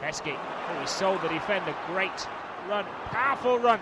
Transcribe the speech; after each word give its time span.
Heskey, 0.00 0.34
oh, 0.34 0.80
he 0.80 0.86
sold 0.86 1.20
the 1.20 1.28
defender. 1.28 1.74
Great 1.88 2.10
run, 2.66 2.86
powerful 3.08 3.58
run. 3.58 3.78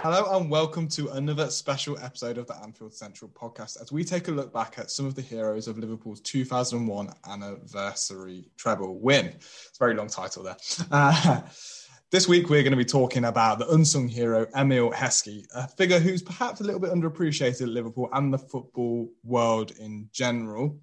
Hello 0.00 0.38
and 0.38 0.48
welcome 0.48 0.86
to 0.86 1.08
another 1.08 1.50
special 1.50 1.98
episode 1.98 2.38
of 2.38 2.46
the 2.46 2.54
Anfield 2.62 2.94
Central 2.94 3.28
podcast 3.30 3.82
as 3.82 3.90
we 3.90 4.04
take 4.04 4.28
a 4.28 4.30
look 4.30 4.52
back 4.52 4.78
at 4.78 4.92
some 4.92 5.06
of 5.06 5.16
the 5.16 5.22
heroes 5.22 5.66
of 5.66 5.76
Liverpool's 5.76 6.20
2001 6.20 7.12
anniversary 7.28 8.48
treble 8.56 9.00
win. 9.00 9.26
It's 9.26 9.72
a 9.74 9.78
very 9.80 9.94
long 9.94 10.06
title 10.06 10.44
there. 10.44 10.56
Uh, 10.92 11.40
this 12.12 12.28
week 12.28 12.48
we're 12.48 12.62
going 12.62 12.70
to 12.70 12.76
be 12.76 12.84
talking 12.84 13.24
about 13.24 13.58
the 13.58 13.68
unsung 13.70 14.06
hero 14.06 14.46
Emile 14.54 14.92
Heskey, 14.92 15.46
a 15.52 15.66
figure 15.66 15.98
who's 15.98 16.22
perhaps 16.22 16.60
a 16.60 16.64
little 16.64 16.80
bit 16.80 16.92
underappreciated 16.92 17.62
at 17.62 17.68
Liverpool 17.70 18.08
and 18.12 18.32
the 18.32 18.38
football 18.38 19.10
world 19.24 19.72
in 19.80 20.08
general. 20.12 20.78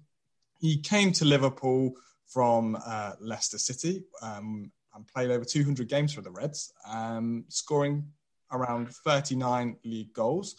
He 0.62 0.78
came 0.78 1.10
to 1.14 1.24
Liverpool 1.24 1.96
from 2.24 2.78
uh, 2.86 3.14
Leicester 3.20 3.58
City 3.58 4.04
um, 4.22 4.70
and 4.94 5.04
played 5.08 5.32
over 5.32 5.44
200 5.44 5.88
games 5.88 6.14
for 6.14 6.20
the 6.20 6.30
Reds, 6.30 6.72
um, 6.88 7.44
scoring 7.48 8.06
around 8.52 8.94
39 8.94 9.76
league 9.84 10.12
goals. 10.12 10.54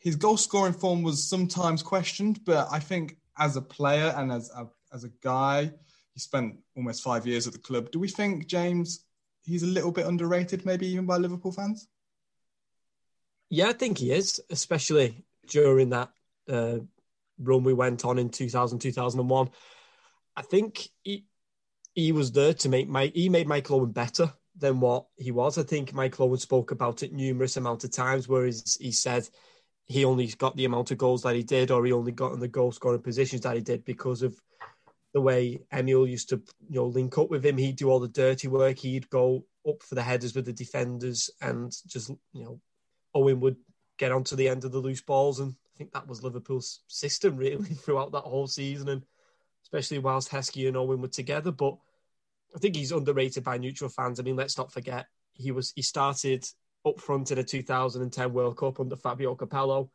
His 0.00 0.16
goal 0.16 0.38
scoring 0.38 0.72
form 0.72 1.02
was 1.02 1.28
sometimes 1.28 1.82
questioned, 1.82 2.40
but 2.46 2.68
I 2.72 2.78
think 2.78 3.18
as 3.38 3.56
a 3.56 3.60
player 3.60 4.14
and 4.16 4.32
as 4.32 4.50
a, 4.56 4.66
as 4.94 5.04
a 5.04 5.10
guy, 5.22 5.70
he 6.14 6.18
spent 6.18 6.56
almost 6.74 7.02
five 7.02 7.26
years 7.26 7.46
at 7.46 7.52
the 7.52 7.58
club. 7.58 7.90
Do 7.90 7.98
we 7.98 8.08
think, 8.08 8.46
James, 8.46 9.04
he's 9.44 9.62
a 9.62 9.66
little 9.66 9.92
bit 9.92 10.06
underrated, 10.06 10.64
maybe 10.64 10.86
even 10.86 11.04
by 11.04 11.18
Liverpool 11.18 11.52
fans? 11.52 11.86
Yeah, 13.50 13.68
I 13.68 13.74
think 13.74 13.98
he 13.98 14.10
is, 14.10 14.40
especially 14.48 15.22
during 15.48 15.90
that 15.90 16.12
uh, 16.48 16.78
run 17.42 17.64
we 17.64 17.72
went 17.72 18.04
on 18.04 18.18
in 18.18 18.28
2000, 18.28 18.78
2001. 18.78 19.50
I 20.36 20.42
think 20.42 20.88
he 21.02 21.24
he 21.94 22.12
was 22.12 22.32
there 22.32 22.54
to 22.54 22.68
make 22.68 22.88
my 22.88 23.12
he 23.14 23.28
made 23.28 23.46
Michael 23.46 23.80
Owen 23.80 23.92
better 23.92 24.32
than 24.56 24.80
what 24.80 25.06
he 25.16 25.30
was. 25.30 25.58
I 25.58 25.62
think 25.62 25.92
Michael 25.92 26.26
Owen 26.26 26.38
spoke 26.38 26.70
about 26.70 27.02
it 27.02 27.12
numerous 27.12 27.56
amount 27.56 27.84
of 27.84 27.90
times 27.90 28.28
where 28.28 28.46
he 28.46 28.92
said 28.92 29.28
he 29.86 30.04
only 30.04 30.26
got 30.28 30.56
the 30.56 30.64
amount 30.64 30.90
of 30.90 30.98
goals 30.98 31.22
that 31.22 31.36
he 31.36 31.42
did 31.42 31.70
or 31.70 31.84
he 31.84 31.92
only 31.92 32.12
got 32.12 32.32
in 32.32 32.40
the 32.40 32.48
goal 32.48 32.72
scoring 32.72 33.02
positions 33.02 33.42
that 33.42 33.56
he 33.56 33.62
did 33.62 33.84
because 33.84 34.22
of 34.22 34.40
the 35.12 35.20
way 35.20 35.60
Emile 35.72 36.06
used 36.06 36.30
to 36.30 36.36
you 36.68 36.76
know 36.76 36.86
link 36.86 37.16
up 37.18 37.30
with 37.30 37.44
him. 37.44 37.58
He'd 37.58 37.76
do 37.76 37.90
all 37.90 38.00
the 38.00 38.08
dirty 38.08 38.48
work. 38.48 38.78
He'd 38.78 39.10
go 39.10 39.44
up 39.68 39.82
for 39.82 39.94
the 39.94 40.02
headers 40.02 40.34
with 40.34 40.46
the 40.46 40.52
defenders 40.52 41.30
and 41.40 41.74
just 41.86 42.10
you 42.32 42.44
know 42.44 42.60
Owen 43.14 43.40
would 43.40 43.56
get 43.98 44.12
onto 44.12 44.36
the 44.36 44.48
end 44.48 44.64
of 44.64 44.72
the 44.72 44.78
loose 44.78 45.02
balls 45.02 45.40
and 45.40 45.54
I 45.74 45.78
think 45.78 45.92
that 45.92 46.06
was 46.06 46.22
Liverpool's 46.22 46.80
system 46.88 47.36
really 47.36 47.74
throughout 47.74 48.12
that 48.12 48.20
whole 48.20 48.46
season, 48.46 48.88
and 48.88 49.02
especially 49.64 49.98
whilst 49.98 50.30
Heskey 50.30 50.68
and 50.68 50.76
Owen 50.76 51.00
were 51.00 51.08
together. 51.08 51.52
But 51.52 51.76
I 52.54 52.58
think 52.58 52.76
he's 52.76 52.92
underrated 52.92 53.44
by 53.44 53.58
neutral 53.58 53.90
fans. 53.90 54.20
I 54.20 54.22
mean, 54.22 54.36
let's 54.36 54.58
not 54.58 54.72
forget 54.72 55.06
he 55.34 55.50
was 55.50 55.72
he 55.74 55.82
started 55.82 56.44
up 56.84 57.00
front 57.00 57.30
in 57.30 57.36
the 57.36 57.44
2010 57.44 58.32
World 58.32 58.56
Cup 58.56 58.80
under 58.80 58.96
Fabio 58.96 59.34
Capello, 59.34 59.90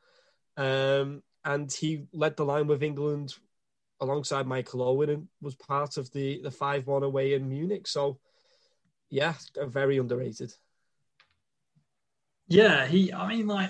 um, 0.55 1.21
and 1.45 1.71
he 1.71 2.05
led 2.13 2.37
the 2.37 2.45
line 2.45 2.67
with 2.67 2.83
England 2.83 3.35
alongside 3.99 4.47
Michael 4.47 4.83
Owen 4.83 5.09
and 5.09 5.27
was 5.41 5.55
part 5.55 5.97
of 5.97 6.11
the 6.11 6.41
the 6.41 6.51
five 6.51 6.87
one 6.87 7.03
away 7.03 7.33
in 7.33 7.49
Munich. 7.49 7.87
So, 7.87 8.19
yeah, 9.09 9.35
very 9.55 9.97
underrated. 9.97 10.53
Yeah, 12.47 12.87
he. 12.87 13.13
I 13.13 13.27
mean, 13.27 13.47
like 13.47 13.69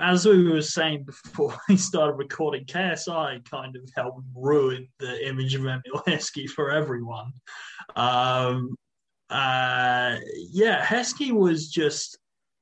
as 0.00 0.26
we 0.26 0.48
were 0.48 0.62
saying 0.62 1.04
before 1.04 1.56
we 1.68 1.76
started 1.76 2.14
recording, 2.14 2.64
KSI 2.64 3.48
kind 3.48 3.76
of 3.76 3.82
helped 3.96 4.22
ruin 4.34 4.88
the 4.98 5.26
image 5.26 5.54
of 5.54 5.62
Emile 5.62 6.02
Heskey 6.06 6.48
for 6.48 6.70
everyone. 6.70 7.32
Um, 7.96 8.76
uh, 9.30 10.16
yeah, 10.50 10.84
Heskey 10.84 11.32
was 11.32 11.70
just, 11.70 12.18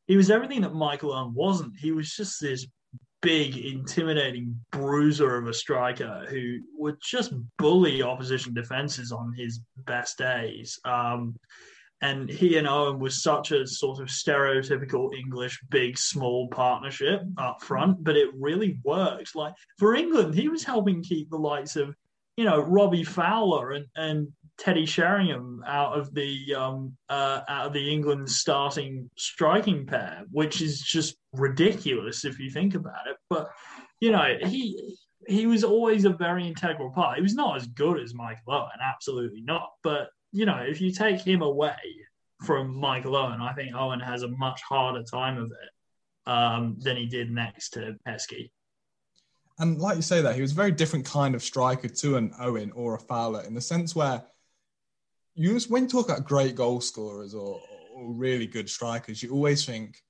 he 0.07 0.17
was 0.17 0.31
everything 0.31 0.63
that 0.63 0.75
Michael 0.75 1.13
Owen 1.13 1.35
wasn't. 1.35 1.79
He 1.79 1.93
was 1.93 2.15
just 2.15 2.41
this 2.41 2.67
big, 3.23 3.57
intimidating 3.57 4.61
bruiser 4.73 5.37
of 5.37 5.47
a 5.47 5.55
striker 5.55 6.27
who 6.29 6.59
would 6.77 6.97
just 7.01 7.33
bully 7.57 8.03
opposition 8.03 8.53
defenses 8.53 9.13
on 9.13 9.33
his 9.33 9.61
best 9.87 10.19
days. 10.19 10.79
Um, 10.85 11.37
and 12.03 12.29
he 12.29 12.57
and 12.59 12.67
Owen 12.67 12.99
was 12.99 13.23
such 13.23 13.53
a 13.53 13.65
sort 13.67 14.01
of 14.01 14.09
stereotypical 14.09 15.17
English 15.17 15.61
big 15.71 15.97
small 15.97 16.49
partnership 16.49 17.23
up 17.39 17.63
front, 17.63 18.03
but 18.03 18.17
it 18.17 18.29
really 18.35 18.79
worked. 18.83 19.37
Like 19.37 19.55
for 19.79 19.95
England, 19.95 20.35
he 20.35 20.49
was 20.49 20.65
helping 20.65 21.03
keep 21.03 21.31
the 21.31 21.39
likes 21.39 21.77
of, 21.77 21.95
you 22.37 22.45
know, 22.45 22.61
Robbie 22.61 23.05
Fowler 23.05 23.73
and, 23.73 23.87
and 23.95 24.29
Teddy 24.59 24.85
Sheringham 24.85 25.63
out 25.65 25.97
of 25.97 26.13
the 26.13 26.55
um, 26.57 26.97
uh, 27.09 27.43
out 27.49 27.67
of 27.69 27.73
the 27.73 27.91
England 27.91 28.29
starting 28.29 29.09
striking 29.17 29.87
pair, 29.87 30.25
which 30.33 30.61
is 30.61 30.81
just 30.81 31.17
ridiculous 31.33 32.25
if 32.25 32.41
you 32.41 32.51
think 32.51 32.75
about 32.75 33.07
it. 33.07 33.17
But 33.31 33.49
you 34.01 34.11
know, 34.11 34.39
he 34.45 34.97
he 35.29 35.47
was 35.47 35.63
always 35.63 36.05
a 36.05 36.11
very 36.11 36.49
integral 36.49 36.91
part. 36.91 37.17
He 37.17 37.23
was 37.23 37.35
not 37.35 37.57
as 37.57 37.69
good 37.69 38.01
as 38.01 38.13
Michael 38.13 38.55
Owen, 38.55 38.81
absolutely 38.83 39.43
not, 39.43 39.69
but 39.85 40.09
you 40.33 40.47
know, 40.47 40.65
if 40.67 40.81
you 40.81 40.91
take 40.91 41.21
him 41.21 41.43
away 41.43 41.77
from 42.45 42.75
Michael 42.75 43.17
Owen, 43.17 43.41
I 43.41 43.53
think 43.53 43.75
Owen 43.75 44.01
has 44.01 44.23
a 44.23 44.29
much 44.29 44.61
harder 44.63 45.03
time 45.03 45.39
of 45.39 45.53
it 45.53 46.31
um, 46.31 46.77
than 46.81 46.97
he 46.97 47.07
did 47.07 47.31
next 47.31 47.71
to 47.71 47.97
Heskey. 48.09 48.51
And 49.59 49.79
like 49.79 49.97
you 49.97 50.03
say 50.03 50.23
that, 50.23 50.35
he 50.35 50.41
was 50.41 50.53
a 50.53 50.57
very 50.57 50.73
different 50.73 51.05
kind 51.05 51.35
of 51.35 51.43
striker 51.43 51.89
to 51.89 52.17
an 52.17 52.33
Owen 52.41 52.73
or 52.73 52.95
a 52.95 52.99
Fowler 52.99 53.43
in 53.43 53.55
the 53.55 53.61
sense 53.61 53.95
where 53.95 54.25
you 55.35 55.53
just, 55.53 55.71
when 55.71 55.85
you 55.85 55.89
talk 55.89 56.09
about 56.09 56.25
great 56.25 56.57
goal 56.57 56.81
scorers 56.81 57.35
or, 57.35 57.61
or 57.95 58.13
really 58.13 58.47
good 58.47 58.69
strikers, 58.69 59.23
you 59.23 59.31
always 59.31 59.65
think 59.65 60.03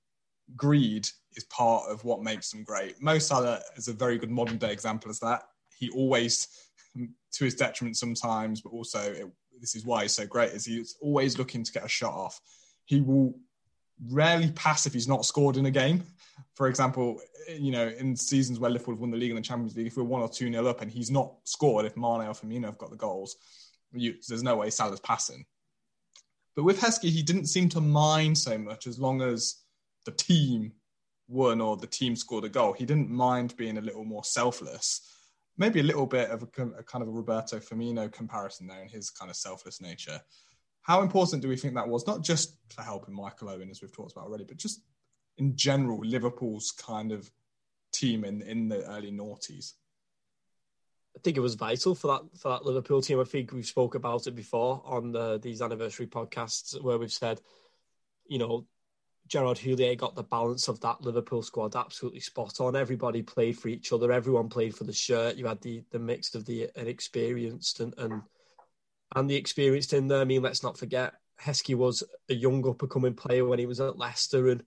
greed 0.56 1.08
is 1.34 1.44
part 1.44 1.90
of 1.90 2.04
what 2.04 2.22
makes 2.22 2.50
them 2.50 2.62
great. 2.62 3.00
Mo 3.02 3.18
Salah 3.18 3.60
is 3.76 3.88
a 3.88 3.92
very 3.92 4.18
good 4.18 4.30
modern 4.30 4.58
day 4.58 4.72
example 4.72 5.10
of 5.10 5.18
that. 5.20 5.42
He 5.76 5.90
always, 5.90 6.48
to 6.96 7.44
his 7.44 7.54
detriment 7.54 7.96
sometimes, 7.96 8.60
but 8.60 8.70
also 8.70 9.00
it 9.00 9.26
this 9.62 9.74
is 9.74 9.86
why 9.86 10.02
he's 10.02 10.12
so 10.12 10.26
great, 10.26 10.50
is 10.50 10.66
he's 10.66 10.96
always 11.00 11.38
looking 11.38 11.62
to 11.62 11.72
get 11.72 11.84
a 11.84 11.88
shot 11.88 12.12
off. 12.12 12.40
He 12.84 13.00
will 13.00 13.34
rarely 14.10 14.50
pass 14.50 14.86
if 14.86 14.92
he's 14.92 15.08
not 15.08 15.24
scored 15.24 15.56
in 15.56 15.66
a 15.66 15.70
game. 15.70 16.02
For 16.54 16.66
example, 16.66 17.20
you 17.48 17.70
know, 17.70 17.86
in 17.86 18.16
seasons 18.16 18.58
where 18.58 18.70
Liverpool 18.70 18.94
have 18.94 19.00
won 19.00 19.12
the 19.12 19.16
league 19.16 19.30
and 19.30 19.38
the 19.38 19.42
Champions 19.42 19.76
League, 19.76 19.86
if 19.86 19.96
we're 19.96 20.02
one 20.02 20.20
or 20.20 20.28
two 20.28 20.50
nil 20.50 20.66
up 20.66 20.82
and 20.82 20.90
he's 20.90 21.10
not 21.10 21.32
scored, 21.44 21.86
if 21.86 21.96
Mane 21.96 22.26
or 22.26 22.34
Firmino 22.34 22.64
have 22.64 22.76
got 22.76 22.90
the 22.90 22.96
goals, 22.96 23.36
you, 23.92 24.14
there's 24.28 24.42
no 24.42 24.56
way 24.56 24.68
Salah's 24.68 25.00
passing. 25.00 25.44
But 26.56 26.64
with 26.64 26.80
Heskey, 26.80 27.10
he 27.10 27.22
didn't 27.22 27.46
seem 27.46 27.68
to 27.70 27.80
mind 27.80 28.36
so 28.36 28.58
much 28.58 28.88
as 28.88 28.98
long 28.98 29.22
as 29.22 29.62
the 30.04 30.12
team 30.12 30.72
won 31.28 31.60
or 31.60 31.76
the 31.76 31.86
team 31.86 32.16
scored 32.16 32.44
a 32.44 32.48
goal. 32.48 32.72
He 32.72 32.84
didn't 32.84 33.10
mind 33.10 33.56
being 33.56 33.78
a 33.78 33.82
little 33.82 34.04
more 34.04 34.24
selfless 34.24 35.08
maybe 35.62 35.78
a 35.78 35.84
little 35.84 36.06
bit 36.06 36.28
of 36.28 36.42
a, 36.42 36.46
a, 36.46 36.82
kind 36.82 37.02
of 37.02 37.08
a 37.08 37.12
Roberto 37.12 37.58
Firmino 37.58 38.12
comparison 38.12 38.66
there 38.66 38.82
in 38.82 38.88
his 38.88 39.10
kind 39.10 39.30
of 39.30 39.36
selfless 39.36 39.80
nature. 39.80 40.20
How 40.82 41.02
important 41.02 41.40
do 41.40 41.48
we 41.48 41.56
think 41.56 41.74
that 41.74 41.88
was, 41.88 42.04
not 42.04 42.24
just 42.24 42.56
for 42.74 42.82
helping 42.82 43.14
Michael 43.14 43.48
Owen, 43.48 43.70
as 43.70 43.80
we've 43.80 43.92
talked 43.92 44.10
about 44.10 44.26
already, 44.26 44.42
but 44.42 44.56
just 44.56 44.82
in 45.38 45.54
general, 45.54 46.00
Liverpool's 46.04 46.72
kind 46.72 47.12
of 47.12 47.30
team 47.92 48.24
in, 48.24 48.42
in 48.42 48.68
the 48.68 48.82
early 48.90 49.12
noughties? 49.12 49.74
I 51.16 51.20
think 51.22 51.36
it 51.36 51.40
was 51.40 51.54
vital 51.54 51.94
for 51.94 52.08
that 52.08 52.40
for 52.40 52.48
that 52.48 52.64
Liverpool 52.64 53.00
team. 53.00 53.20
I 53.20 53.24
think 53.24 53.52
we've 53.52 53.64
spoke 53.66 53.94
about 53.94 54.26
it 54.26 54.34
before 54.34 54.82
on 54.84 55.12
the, 55.12 55.38
these 55.38 55.62
anniversary 55.62 56.08
podcasts 56.08 56.82
where 56.82 56.98
we've 56.98 57.12
said, 57.12 57.40
you 58.26 58.38
know, 58.38 58.66
Gerard 59.32 59.56
Houllier 59.56 59.96
got 59.96 60.14
the 60.14 60.22
balance 60.22 60.68
of 60.68 60.78
that 60.80 61.00
Liverpool 61.00 61.42
squad 61.42 61.74
absolutely 61.74 62.20
spot 62.20 62.60
on. 62.60 62.76
Everybody 62.76 63.22
played 63.22 63.58
for 63.58 63.68
each 63.68 63.90
other. 63.90 64.12
Everyone 64.12 64.50
played 64.50 64.76
for 64.76 64.84
the 64.84 64.92
shirt. 64.92 65.36
You 65.36 65.46
had 65.46 65.62
the 65.62 65.82
the 65.90 65.98
mix 65.98 66.34
of 66.34 66.44
the 66.44 66.68
inexperienced 66.76 67.80
and 67.80 67.94
and 67.96 68.20
and 69.16 69.30
the 69.30 69.36
experienced 69.36 69.94
in 69.94 70.08
there. 70.08 70.20
I 70.20 70.24
mean, 70.24 70.42
let's 70.42 70.62
not 70.62 70.76
forget 70.76 71.14
Heskey 71.40 71.74
was 71.74 72.02
a 72.28 72.34
young 72.34 72.68
up 72.68 72.82
and 72.82 72.90
coming 72.90 73.14
player 73.14 73.46
when 73.46 73.58
he 73.58 73.64
was 73.64 73.80
at 73.80 73.96
Leicester 73.96 74.50
and 74.50 74.64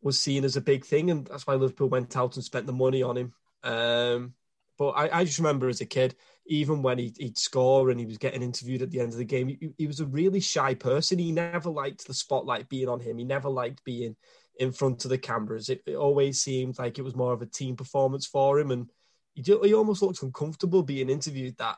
was 0.00 0.18
seen 0.18 0.42
as 0.42 0.56
a 0.56 0.60
big 0.60 0.84
thing, 0.84 1.08
and 1.12 1.24
that's 1.28 1.46
why 1.46 1.54
Liverpool 1.54 1.88
went 1.88 2.16
out 2.16 2.34
and 2.34 2.44
spent 2.44 2.66
the 2.66 2.72
money 2.72 3.04
on 3.04 3.16
him. 3.16 3.32
Um, 3.62 4.34
but 4.82 4.90
I, 4.96 5.20
I, 5.20 5.24
just 5.24 5.38
remember 5.38 5.68
as 5.68 5.80
a 5.80 5.86
kid, 5.86 6.16
even 6.44 6.82
when 6.82 6.98
he, 6.98 7.14
would 7.20 7.38
score 7.38 7.90
and 7.90 8.00
he 8.00 8.04
was 8.04 8.18
getting 8.18 8.42
interviewed 8.42 8.82
at 8.82 8.90
the 8.90 8.98
end 8.98 9.12
of 9.12 9.18
the 9.18 9.24
game, 9.24 9.46
he, 9.46 9.70
he, 9.78 9.86
was 9.86 10.00
a 10.00 10.06
really 10.06 10.40
shy 10.40 10.74
person. 10.74 11.20
He 11.20 11.30
never 11.30 11.70
liked 11.70 12.04
the 12.04 12.14
spotlight 12.14 12.68
being 12.68 12.88
on 12.88 12.98
him. 12.98 13.16
He 13.16 13.24
never 13.24 13.48
liked 13.48 13.84
being 13.84 14.16
in 14.58 14.72
front 14.72 15.04
of 15.04 15.10
the 15.10 15.18
cameras. 15.18 15.68
It, 15.68 15.82
it 15.86 15.94
always 15.94 16.42
seemed 16.42 16.80
like 16.80 16.98
it 16.98 17.04
was 17.04 17.14
more 17.14 17.32
of 17.32 17.42
a 17.42 17.46
team 17.46 17.76
performance 17.76 18.26
for 18.26 18.58
him, 18.58 18.72
and 18.72 18.90
he, 19.34 19.42
he 19.42 19.72
almost 19.72 20.02
looked 20.02 20.24
uncomfortable 20.24 20.82
being 20.82 21.08
interviewed 21.08 21.56
that 21.58 21.76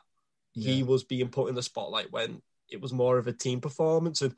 yeah. 0.55 0.73
he 0.73 0.81
was 0.81 1.03
being 1.03 1.29
put 1.29 1.49
in 1.49 1.53
the 1.53 1.61
spotlight 1.61 2.11
when 2.11 2.41
it 2.71 2.81
was 2.81 2.91
more 2.91 3.19
of 3.19 3.27
a 3.27 3.33
team 3.33 3.61
performance. 3.61 4.23
And 4.23 4.33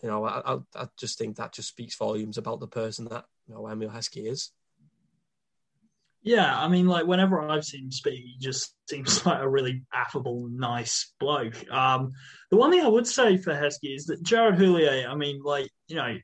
you 0.00 0.08
know, 0.08 0.24
I, 0.24 0.54
I, 0.54 0.58
I 0.76 0.88
just 0.96 1.18
think 1.18 1.38
that 1.38 1.54
just 1.54 1.70
speaks 1.70 1.96
volumes 1.96 2.38
about 2.38 2.60
the 2.60 2.68
person 2.68 3.06
that 3.06 3.24
you 3.48 3.54
know 3.54 3.66
Emile 3.66 3.90
Heskey 3.90 4.30
is. 4.30 4.52
Yeah, 6.22 6.58
I 6.58 6.68
mean, 6.68 6.86
like 6.86 7.06
whenever 7.06 7.40
I've 7.40 7.64
seen 7.64 7.84
him 7.84 7.92
speak, 7.92 8.20
he 8.22 8.36
just 8.38 8.74
seems 8.90 9.24
like 9.24 9.40
a 9.40 9.48
really 9.48 9.82
affable, 9.92 10.48
nice 10.50 11.12
bloke. 11.18 11.70
Um, 11.72 12.12
the 12.50 12.56
one 12.56 12.70
thing 12.70 12.80
I 12.80 12.88
would 12.88 13.06
say 13.06 13.36
for 13.36 13.52
Heskey 13.52 13.94
is 13.94 14.06
that 14.06 14.22
Gerard 14.22 14.56
Houllier, 14.56 15.08
I 15.08 15.14
mean, 15.14 15.40
like 15.42 15.68
you 15.88 15.96
know, 15.96 16.16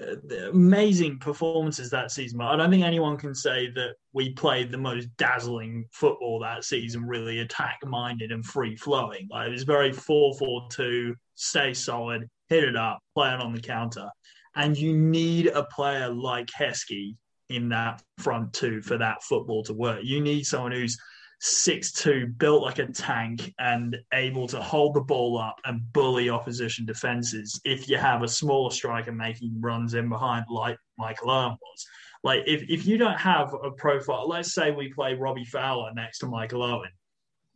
uh, 0.00 0.48
amazing 0.50 1.18
performances 1.18 1.90
that 1.90 2.10
season. 2.10 2.38
But 2.38 2.46
I 2.46 2.56
don't 2.56 2.70
think 2.70 2.84
anyone 2.84 3.18
can 3.18 3.34
say 3.34 3.70
that 3.72 3.96
we 4.14 4.32
played 4.32 4.70
the 4.70 4.78
most 4.78 5.08
dazzling 5.18 5.84
football 5.92 6.40
that 6.40 6.64
season, 6.64 7.04
really 7.06 7.40
attack 7.40 7.80
minded 7.84 8.32
and 8.32 8.44
free 8.44 8.74
flowing. 8.74 9.28
Like 9.30 9.48
it 9.48 9.52
was 9.52 9.64
very 9.64 9.92
4 9.92 10.34
4 10.38 10.68
2, 10.70 11.14
stay 11.34 11.74
solid, 11.74 12.28
hit 12.48 12.64
it 12.64 12.76
up, 12.76 13.00
play 13.14 13.34
it 13.34 13.40
on 13.40 13.52
the 13.52 13.60
counter. 13.60 14.08
And 14.54 14.76
you 14.76 14.96
need 14.96 15.48
a 15.48 15.64
player 15.64 16.08
like 16.08 16.46
Heskey 16.46 17.16
in 17.52 17.68
that 17.70 18.02
front 18.18 18.52
two 18.52 18.80
for 18.82 18.98
that 18.98 19.22
football 19.22 19.62
to 19.64 19.74
work. 19.74 20.00
You 20.02 20.20
need 20.20 20.44
someone 20.44 20.72
who's 20.72 20.98
six 21.40 21.92
two, 21.92 22.28
built 22.38 22.62
like 22.62 22.78
a 22.78 22.86
tank, 22.86 23.52
and 23.58 23.96
able 24.12 24.46
to 24.48 24.62
hold 24.62 24.94
the 24.94 25.00
ball 25.00 25.38
up 25.38 25.56
and 25.64 25.92
bully 25.92 26.30
opposition 26.30 26.86
defenses. 26.86 27.60
If 27.64 27.88
you 27.88 27.96
have 27.96 28.22
a 28.22 28.28
smaller 28.28 28.70
striker 28.70 29.12
making 29.12 29.60
runs 29.60 29.94
in 29.94 30.08
behind, 30.08 30.46
like 30.48 30.78
Michael 30.98 31.30
Owen 31.30 31.56
was, 31.60 31.86
like 32.22 32.42
if 32.46 32.62
if 32.68 32.86
you 32.86 32.96
don't 32.96 33.18
have 33.18 33.54
a 33.54 33.72
profile, 33.72 34.28
let's 34.28 34.54
say 34.54 34.70
we 34.70 34.92
play 34.92 35.14
Robbie 35.14 35.44
Fowler 35.44 35.92
next 35.94 36.18
to 36.18 36.26
Michael 36.26 36.62
Owen, 36.62 36.90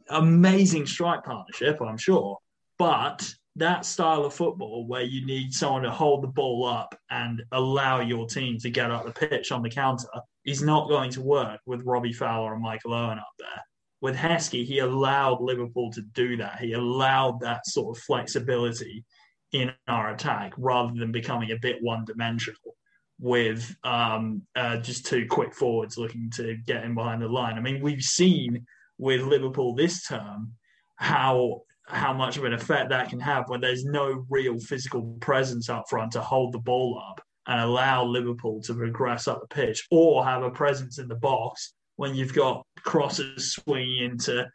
amazing 0.09 0.87
strike 0.87 1.23
partnership, 1.23 1.81
I'm 1.81 1.99
sure, 1.99 2.39
but 2.79 3.33
that 3.57 3.85
style 3.85 4.25
of 4.25 4.35
football 4.35 4.87
where 4.87 5.03
you 5.03 5.25
need 5.25 5.53
someone 5.53 5.83
to 5.83 5.91
hold 5.91 6.23
the 6.23 6.29
ball 6.29 6.67
up 6.67 6.95
and 7.11 7.43
allow 7.53 8.01
your 8.01 8.27
team 8.27 8.59
to 8.59 8.71
get 8.71 8.91
up 8.91 9.05
the 9.05 9.29
pitch 9.29 9.51
on 9.51 9.63
the 9.63 9.71
counter 9.71 10.09
is 10.45 10.63
not 10.63 10.89
going 10.89 11.11
to 11.11 11.23
work 11.23 11.61
with 11.67 11.83
Robbie 11.85 12.13
Fowler 12.13 12.55
and 12.55 12.63
Michael 12.63 12.95
Owen 12.95 13.19
up 13.19 13.33
there 13.39 13.63
with 14.01 14.17
Heskey, 14.17 14.65
he 14.65 14.81
allowed 14.81 15.41
Liverpool 15.41 15.91
to 15.93 16.03
do 16.03 16.37
that. 16.37 16.61
He 16.61 16.75
allowed 16.75 17.41
that 17.41 17.67
sort 17.67 17.97
of 17.97 18.03
flexibility 18.03 19.05
in 19.53 19.73
our 19.89 20.11
attack 20.13 20.53
rather 20.59 20.93
than 20.97 21.13
becoming 21.13 21.51
a 21.51 21.59
bit 21.59 21.83
one 21.83 22.05
dimensional 22.05 22.77
with 23.19 23.75
um, 23.85 24.43
uh, 24.55 24.77
just 24.77 25.07
two 25.07 25.27
quick 25.29 25.55
forwards 25.55 25.97
looking 25.97 26.31
to 26.37 26.57
get 26.67 26.85
in 26.85 26.95
behind 26.95 27.23
the 27.23 27.29
line. 27.29 27.57
I 27.57 27.61
mean, 27.61 27.81
we've 27.81 28.03
seen 28.03 28.67
with 28.99 29.23
Liverpool 29.23 29.75
this 29.75 30.07
term 30.07 30.53
how 30.97 31.63
how 31.87 32.13
much 32.13 32.37
of 32.37 32.45
an 32.45 32.53
effect 32.53 32.91
that 32.91 33.09
can 33.09 33.21
have 33.21 33.49
when 33.49 33.61
there's 33.61 33.85
no 33.85 34.25
real 34.29 34.59
physical 34.59 35.17
presence 35.21 35.69
up 35.69 35.85
front 35.89 36.13
to 36.13 36.21
hold 36.21 36.53
the 36.53 36.59
ball 36.59 37.01
up 37.11 37.21
and 37.47 37.61
allow 37.61 38.05
Liverpool 38.05 38.61
to 38.63 38.75
progress 38.75 39.29
up 39.29 39.41
the 39.41 39.55
pitch 39.55 39.87
or 39.91 40.25
have 40.25 40.43
a 40.43 40.51
presence 40.51 40.99
in 40.99 41.07
the 41.07 41.15
box 41.15 41.75
when 41.95 42.15
you've 42.15 42.35
got 42.35 42.65
crosses 42.83 43.53
swinging 43.53 44.05
into 44.05 44.47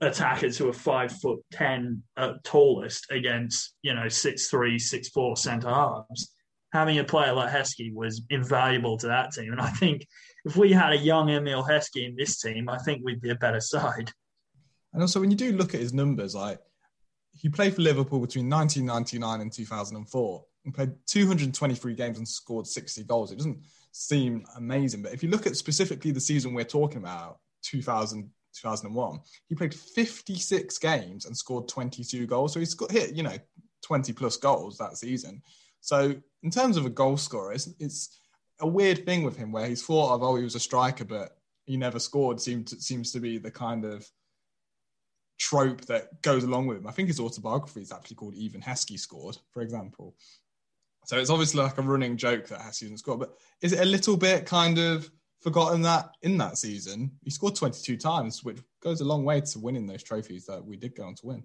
attackers 0.00 0.56
who 0.56 0.68
are 0.68 0.72
five 0.72 1.12
foot 1.12 1.40
ten 1.52 2.02
at 2.16 2.42
tallest 2.42 3.06
against 3.10 3.74
you 3.82 3.94
know 3.94 4.08
six 4.08 4.48
three 4.48 4.78
six 4.78 5.08
four 5.10 5.36
centre 5.36 5.68
halves. 5.68 6.32
Having 6.72 7.00
a 7.00 7.04
player 7.04 7.32
like 7.32 7.50
Heskey 7.50 7.92
was 7.92 8.22
invaluable 8.30 8.96
to 8.98 9.08
that 9.08 9.32
team, 9.32 9.52
and 9.52 9.60
I 9.60 9.70
think 9.70 10.06
if 10.44 10.56
we 10.56 10.72
had 10.72 10.92
a 10.92 10.96
young 10.96 11.28
Emile 11.28 11.64
Heskey 11.64 12.06
in 12.06 12.16
this 12.16 12.40
team, 12.40 12.68
I 12.68 12.78
think 12.78 13.02
we'd 13.04 13.20
be 13.20 13.30
a 13.30 13.34
better 13.34 13.60
side. 13.60 14.10
And 14.92 15.02
also, 15.02 15.20
when 15.20 15.30
you 15.30 15.36
do 15.36 15.52
look 15.52 15.74
at 15.74 15.80
his 15.80 15.92
numbers, 15.92 16.34
like 16.34 16.60
he 17.40 17.48
played 17.48 17.74
for 17.74 17.80
Liverpool 17.80 18.20
between 18.20 18.50
1999 18.50 19.40
and 19.40 19.50
2004, 19.50 20.44
and 20.66 20.74
played 20.74 20.92
223 21.06 21.94
games 21.94 22.18
and 22.18 22.28
scored 22.28 22.66
60 22.66 23.04
goals. 23.04 23.32
It 23.32 23.36
doesn't 23.36 23.64
seem 23.92 24.44
amazing. 24.56 25.02
But 25.02 25.14
if 25.14 25.22
you 25.22 25.30
look 25.30 25.46
at 25.46 25.56
specifically 25.56 26.10
the 26.10 26.20
season 26.20 26.52
we're 26.52 26.64
talking 26.64 26.98
about, 26.98 27.38
2000, 27.62 28.28
2001, 28.54 29.20
he 29.48 29.54
played 29.54 29.74
56 29.74 30.78
games 30.78 31.24
and 31.24 31.34
scored 31.34 31.66
22 31.66 32.26
goals. 32.26 32.52
So 32.52 32.60
he's 32.60 32.74
got 32.74 32.90
hit, 32.90 33.14
you 33.14 33.22
know, 33.22 33.36
20 33.84 34.12
plus 34.12 34.36
goals 34.36 34.76
that 34.76 34.98
season. 34.98 35.42
So 35.80 36.14
in 36.42 36.50
terms 36.50 36.76
of 36.76 36.84
a 36.84 36.90
goal 36.90 37.16
scorer, 37.16 37.54
it's, 37.54 37.70
it's 37.78 38.20
a 38.60 38.66
weird 38.66 39.06
thing 39.06 39.22
with 39.22 39.38
him 39.38 39.50
where 39.50 39.66
he's 39.66 39.82
thought 39.82 40.12
of, 40.12 40.22
oh, 40.22 40.36
he 40.36 40.44
was 40.44 40.56
a 40.56 40.60
striker, 40.60 41.06
but 41.06 41.38
he 41.64 41.78
never 41.78 41.98
scored. 41.98 42.38
Seems 42.38 42.70
to, 42.70 42.80
seems 42.82 43.12
to 43.12 43.20
be 43.20 43.38
the 43.38 43.50
kind 43.50 43.86
of 43.86 44.06
trope 45.40 45.80
that 45.86 46.22
goes 46.22 46.44
along 46.44 46.66
with 46.66 46.76
him. 46.76 46.86
I 46.86 46.92
think 46.92 47.08
his 47.08 47.18
autobiography 47.18 47.80
is 47.80 47.90
actually 47.90 48.16
called 48.16 48.34
Even 48.34 48.60
Heskey 48.60 48.98
Scored, 48.98 49.38
for 49.50 49.62
example. 49.62 50.14
So 51.06 51.18
it's 51.18 51.30
obviously 51.30 51.62
like 51.62 51.78
a 51.78 51.82
running 51.82 52.16
joke 52.16 52.46
that 52.48 52.60
Heskey 52.60 52.80
didn't 52.80 52.98
score, 52.98 53.16
but 53.16 53.34
is 53.62 53.72
it 53.72 53.80
a 53.80 53.84
little 53.84 54.16
bit 54.16 54.46
kind 54.46 54.78
of 54.78 55.10
forgotten 55.40 55.80
that 55.82 56.10
in 56.20 56.36
that 56.36 56.58
season 56.58 57.10
he 57.24 57.30
scored 57.30 57.56
22 57.56 57.96
times, 57.96 58.44
which 58.44 58.58
goes 58.82 59.00
a 59.00 59.04
long 59.04 59.24
way 59.24 59.40
to 59.40 59.58
winning 59.58 59.86
those 59.86 60.02
trophies 60.02 60.44
that 60.46 60.64
we 60.64 60.76
did 60.76 60.94
go 60.94 61.04
on 61.04 61.14
to 61.16 61.26
win. 61.26 61.44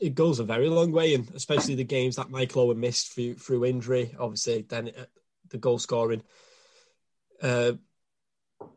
It 0.00 0.14
goes 0.14 0.38
a 0.38 0.44
very 0.44 0.68
long 0.68 0.90
way, 0.90 1.14
and 1.14 1.30
especially 1.34 1.74
the 1.74 1.84
games 1.84 2.16
that 2.16 2.30
Michael 2.30 2.62
Owen 2.62 2.80
missed 2.80 3.12
through 3.12 3.34
through 3.34 3.64
injury. 3.64 4.14
Obviously, 4.18 4.62
then 4.68 4.92
uh, 4.96 5.06
the 5.48 5.58
goal 5.58 5.78
scoring, 5.78 6.22
uh, 7.42 7.72
you 8.60 8.68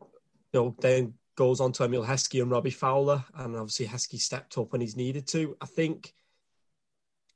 know, 0.52 0.74
then 0.80 1.14
goes 1.36 1.60
on 1.60 1.72
to 1.72 1.84
Emile 1.84 2.04
Heskey 2.04 2.42
and 2.42 2.50
Robbie 2.50 2.70
Fowler, 2.70 3.24
and 3.36 3.56
obviously 3.56 3.86
Heskey 3.86 4.18
stepped 4.18 4.56
up 4.58 4.72
when 4.72 4.80
he's 4.80 4.96
needed 4.96 5.26
to. 5.28 5.56
I 5.60 5.66
think 5.66 6.14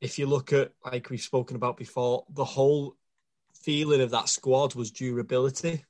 if 0.00 0.18
you 0.18 0.26
look 0.26 0.52
at 0.52 0.72
like 0.84 1.10
we've 1.10 1.20
spoken 1.20 1.56
about 1.56 1.76
before, 1.76 2.24
the 2.30 2.44
whole 2.44 2.96
feeling 3.54 4.00
of 4.00 4.10
that 4.10 4.28
squad 4.28 4.74
was 4.74 4.90
durability, 4.90 5.84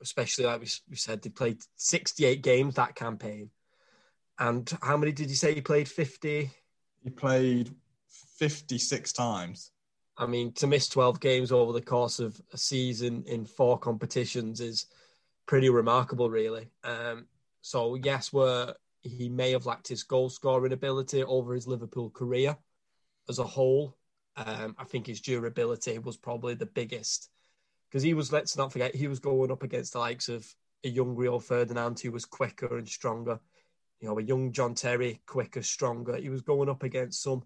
especially 0.00 0.46
like 0.46 0.60
we, 0.60 0.68
we 0.90 0.96
said, 0.96 1.22
they 1.22 1.30
played 1.30 1.62
68 1.76 2.42
games 2.42 2.74
that 2.74 2.94
campaign. 2.94 3.50
And 4.38 4.70
how 4.82 4.96
many 4.96 5.12
did 5.12 5.30
you 5.30 5.36
say 5.36 5.54
he 5.54 5.60
played? 5.60 5.88
50? 5.88 6.50
He 7.02 7.10
played 7.10 7.70
56 8.38 9.12
times. 9.12 9.70
I 10.18 10.26
mean, 10.26 10.52
to 10.54 10.66
miss 10.66 10.88
12 10.88 11.20
games 11.20 11.52
over 11.52 11.72
the 11.72 11.82
course 11.82 12.18
of 12.20 12.40
a 12.52 12.58
season 12.58 13.24
in 13.26 13.44
four 13.44 13.78
competitions 13.78 14.60
is 14.60 14.86
pretty 15.46 15.70
remarkable, 15.70 16.28
really. 16.28 16.68
Um, 16.84 17.26
so, 17.62 17.94
yes, 17.94 18.32
where 18.32 18.74
he 19.02 19.28
may 19.28 19.52
have 19.52 19.66
lacked 19.66 19.88
his 19.88 20.02
goal 20.02 20.28
scoring 20.28 20.72
ability 20.72 21.22
over 21.24 21.54
his 21.54 21.66
Liverpool 21.66 22.10
career 22.10 22.56
as 23.28 23.38
a 23.38 23.44
whole. 23.44 23.96
Um, 24.36 24.76
I 24.78 24.84
think 24.84 25.06
his 25.06 25.20
durability 25.20 25.98
was 25.98 26.16
probably 26.16 26.54
the 26.54 26.66
biggest 26.66 27.30
because 27.88 28.02
he 28.02 28.14
was, 28.14 28.32
let's 28.32 28.56
not 28.56 28.72
forget, 28.72 28.94
he 28.94 29.08
was 29.08 29.20
going 29.20 29.50
up 29.50 29.62
against 29.62 29.94
the 29.94 29.98
likes 29.98 30.28
of 30.28 30.46
a 30.84 30.88
young 30.88 31.14
Rio 31.14 31.38
Ferdinand 31.38 31.98
who 32.00 32.10
was 32.12 32.24
quicker 32.24 32.76
and 32.76 32.88
stronger. 32.88 33.40
You 34.00 34.08
know, 34.08 34.18
a 34.18 34.22
young 34.22 34.52
John 34.52 34.74
Terry, 34.74 35.22
quicker, 35.26 35.62
stronger. 35.62 36.16
He 36.16 36.28
was 36.28 36.42
going 36.42 36.68
up 36.68 36.82
against 36.82 37.22
some 37.22 37.42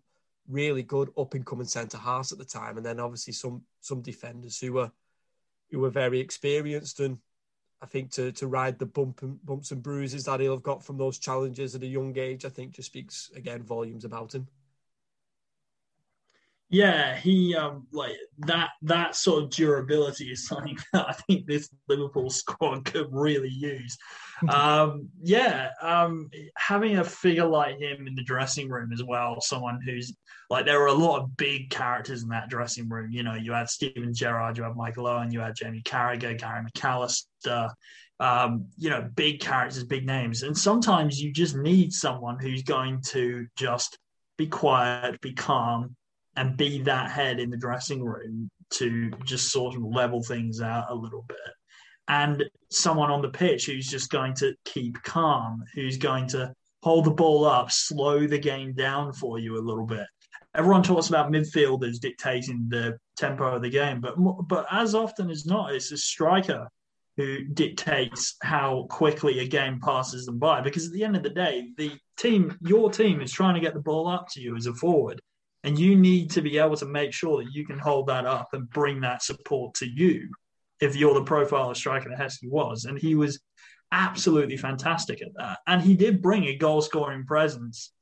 really 0.49 0.83
good 0.83 1.11
up 1.17 1.35
and 1.35 1.47
coming 1.47 1.67
centre 1.67 1.99
halves 1.99 2.33
at 2.33 2.39
the 2.39 2.45
time, 2.45 2.77
and 2.77 2.85
then 2.85 2.99
obviously 2.99 3.33
some 3.33 3.63
some 3.81 4.03
defenders 4.03 4.59
who 4.59 4.73
were 4.73 4.91
who 5.71 5.79
were 5.79 5.91
very 5.91 6.19
experienced. 6.19 6.99
And 6.99 7.19
I 7.83 7.87
think 7.87 8.11
to 8.13 8.33
to 8.33 8.47
ride 8.47 8.79
the 8.79 8.87
bump 8.87 9.23
and, 9.23 9.45
bumps 9.45 9.71
and 9.71 9.83
bruises 9.83 10.25
that 10.25 10.41
he'll 10.41 10.53
have 10.53 10.63
got 10.63 10.85
from 10.85 10.99
those 10.99 11.19
challenges 11.19 11.75
at 11.75 11.83
a 11.83 11.87
young 11.87 12.17
age, 12.19 12.45
I 12.45 12.51
think 12.51 12.73
just 12.73 12.87
speaks 12.87 13.31
again 13.35 13.63
volumes 13.63 14.05
about 14.05 14.35
him. 14.35 14.47
Yeah, 16.73 17.17
he 17.17 17.57
um 17.57 17.89
like 17.91 18.17
that 18.47 18.71
that 18.83 19.17
sort 19.17 19.43
of 19.43 19.51
durability 19.51 20.31
is 20.31 20.47
something 20.47 20.79
that 20.93 21.09
I 21.09 21.13
think 21.13 21.47
this 21.47 21.69
Liverpool 21.89 22.31
squad 22.31 22.85
could 22.85 23.09
really 23.11 23.51
use. 23.51 23.99
um 24.49 25.09
yeah, 25.21 25.71
um 25.83 26.31
having 26.57 26.99
a 26.99 27.05
figure 27.05 27.47
like 27.47 27.79
him 27.79 28.07
in 28.07 28.15
the 28.15 28.23
dressing 28.23 28.69
room 28.69 28.93
as 28.93 29.03
well, 29.03 29.41
someone 29.41 29.81
who's 29.85 30.15
like 30.49 30.65
there 30.65 30.79
were 30.79 30.87
a 30.87 30.93
lot 30.93 31.21
of 31.21 31.37
big 31.37 31.71
characters 31.71 32.23
in 32.23 32.29
that 32.29 32.49
dressing 32.49 32.89
room. 32.89 33.11
You 33.11 33.25
know, 33.25 33.35
you 33.35 33.53
had 33.53 33.69
Steven 33.69 34.15
Gerrard, 34.15 34.57
you 34.57 34.63
had 34.63 34.77
Michael 34.77 35.09
Owen, 35.09 35.33
you 35.33 35.41
had 35.41 35.57
Jamie 35.57 35.83
Carragher, 35.83 36.39
Gary 36.39 36.65
McAllister, 36.65 37.71
um, 38.21 38.67
you 38.79 38.91
know, 38.91 39.09
big 39.17 39.41
characters, 39.41 39.83
big 39.83 40.07
names. 40.07 40.45
And 40.45 40.57
sometimes 40.57 41.21
you 41.21 41.33
just 41.33 41.57
need 41.57 41.93
someone 41.93 42.39
who's 42.39 42.63
going 42.63 43.01
to 43.09 43.49
just 43.57 43.99
be 44.39 44.47
quiet, 44.47 45.21
be 45.21 45.33
calm, 45.33 45.97
and 46.41 46.57
be 46.57 46.81
that 46.81 47.11
head 47.11 47.39
in 47.39 47.51
the 47.51 47.57
dressing 47.59 48.03
room 48.03 48.51
to 48.71 49.11
just 49.27 49.53
sort 49.53 49.77
of 49.77 49.83
level 49.83 50.23
things 50.23 50.63
out 50.63 50.87
a 50.89 50.95
little 50.95 51.23
bit. 51.29 51.37
And 52.09 52.43
someone 52.71 53.11
on 53.11 53.21
the 53.21 53.29
pitch 53.29 53.67
who's 53.67 53.87
just 53.87 54.09
going 54.09 54.33
to 54.37 54.55
keep 54.65 55.03
calm, 55.03 55.63
who's 55.75 55.99
going 55.99 56.29
to 56.29 56.55
hold 56.83 57.05
the 57.05 57.11
ball 57.11 57.45
up, 57.45 57.71
slow 57.71 58.27
the 58.27 58.39
game 58.39 58.73
down 58.73 59.13
for 59.13 59.39
you 59.39 59.59
a 59.59 59.61
little 59.61 59.85
bit. 59.85 60.07
Everyone 60.55 60.83
talks 60.83 61.11
about 61.11 61.31
midfielders 61.31 62.01
dictating 62.01 62.69
the 62.71 62.97
tempo 63.19 63.57
of 63.57 63.61
the 63.61 63.69
game, 63.69 64.01
but 64.01 64.15
but 64.49 64.67
as 64.71 64.95
often 64.95 65.29
as 65.29 65.45
not, 65.45 65.75
it's 65.75 65.93
a 65.93 65.99
striker 65.99 66.69
who 67.19 67.45
dictates 67.45 68.37
how 68.43 68.87
quickly 68.89 69.41
a 69.41 69.47
game 69.47 69.79
passes 69.79 70.25
them 70.25 70.39
by. 70.39 70.63
Because 70.63 70.87
at 70.87 70.93
the 70.95 71.05
end 71.05 71.17
of 71.17 71.23
the 71.23 71.29
day, 71.29 71.69
the 71.77 71.93
team, 72.17 72.57
your 72.63 72.91
team, 72.91 73.21
is 73.21 73.31
trying 73.31 73.57
to 73.57 73.61
get 73.61 73.75
the 73.75 73.81
ball 73.81 74.09
up 74.09 74.27
to 74.31 74.41
you 74.41 74.57
as 74.57 74.67
a 74.67 74.73
forward, 74.73 75.21
and 75.65 75.79
you 75.79 75.97
need 75.97 76.31
to 76.31 76.43
be 76.43 76.59
able 76.59 76.77
to 76.77 76.87
make 76.87 77.13
sure 77.13 77.43
that 77.43 77.53
you 77.53 77.67
can 77.67 77.79
hold 77.79 78.07
that 78.07 78.27
up 78.27 78.49
and 78.53 78.71
bring 78.71 79.01
that 79.01 79.23
support 79.23 79.75
to 79.75 79.87
you 79.87 80.29
if 80.81 80.97
you're 80.97 81.15
the 81.15 81.25
profile 81.25 81.71
of 81.71 81.77
striker 81.77 82.09
that 82.09 82.19
Heskey 82.19 82.49
was. 82.49 82.87
And 82.87 82.99
he 82.99 83.15
was 83.15 83.41
absolutely 83.93 84.57
fantastic 84.57 85.21
at 85.23 85.35
that. 85.37 85.59
And 85.67 85.83
he 85.83 85.95
did 85.95 86.23
bring 86.23 86.45
a 86.45 86.57
goal 86.57 86.81
scoring 86.81 87.25
presence, 87.27 87.93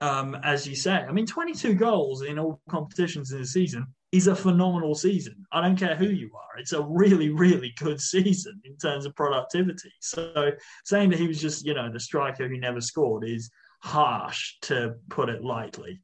um, 0.00 0.36
as 0.42 0.66
you 0.66 0.76
say. 0.76 0.92
I 0.92 1.12
mean, 1.12 1.26
22 1.26 1.74
goals 1.74 2.22
in 2.22 2.38
all 2.38 2.60
competitions 2.68 3.32
in 3.32 3.38
the 3.38 3.46
season 3.46 3.86
is 4.12 4.26
a 4.26 4.36
phenomenal 4.36 4.94
season. 4.94 5.46
I 5.52 5.60
don't 5.62 5.78
care 5.78 5.96
who 5.96 6.08
you 6.08 6.30
are. 6.34 6.58
It's 6.58 6.72
a 6.72 6.82
really, 6.82 7.30
really 7.30 7.72
good 7.78 8.00
season 8.00 8.60
in 8.64 8.76
terms 8.76 9.06
of 9.06 9.14
productivity. 9.14 9.92
So 10.00 10.52
saying 10.84 11.10
that 11.10 11.18
he 11.18 11.28
was 11.28 11.40
just, 11.40 11.64
you 11.64 11.74
know, 11.74 11.90
the 11.90 12.00
striker 12.00 12.48
who 12.48 12.58
never 12.58 12.80
scored 12.80 13.24
is 13.24 13.50
harsh 13.80 14.54
to 14.62 14.94
put 15.08 15.28
it 15.28 15.42
lightly. 15.42 16.00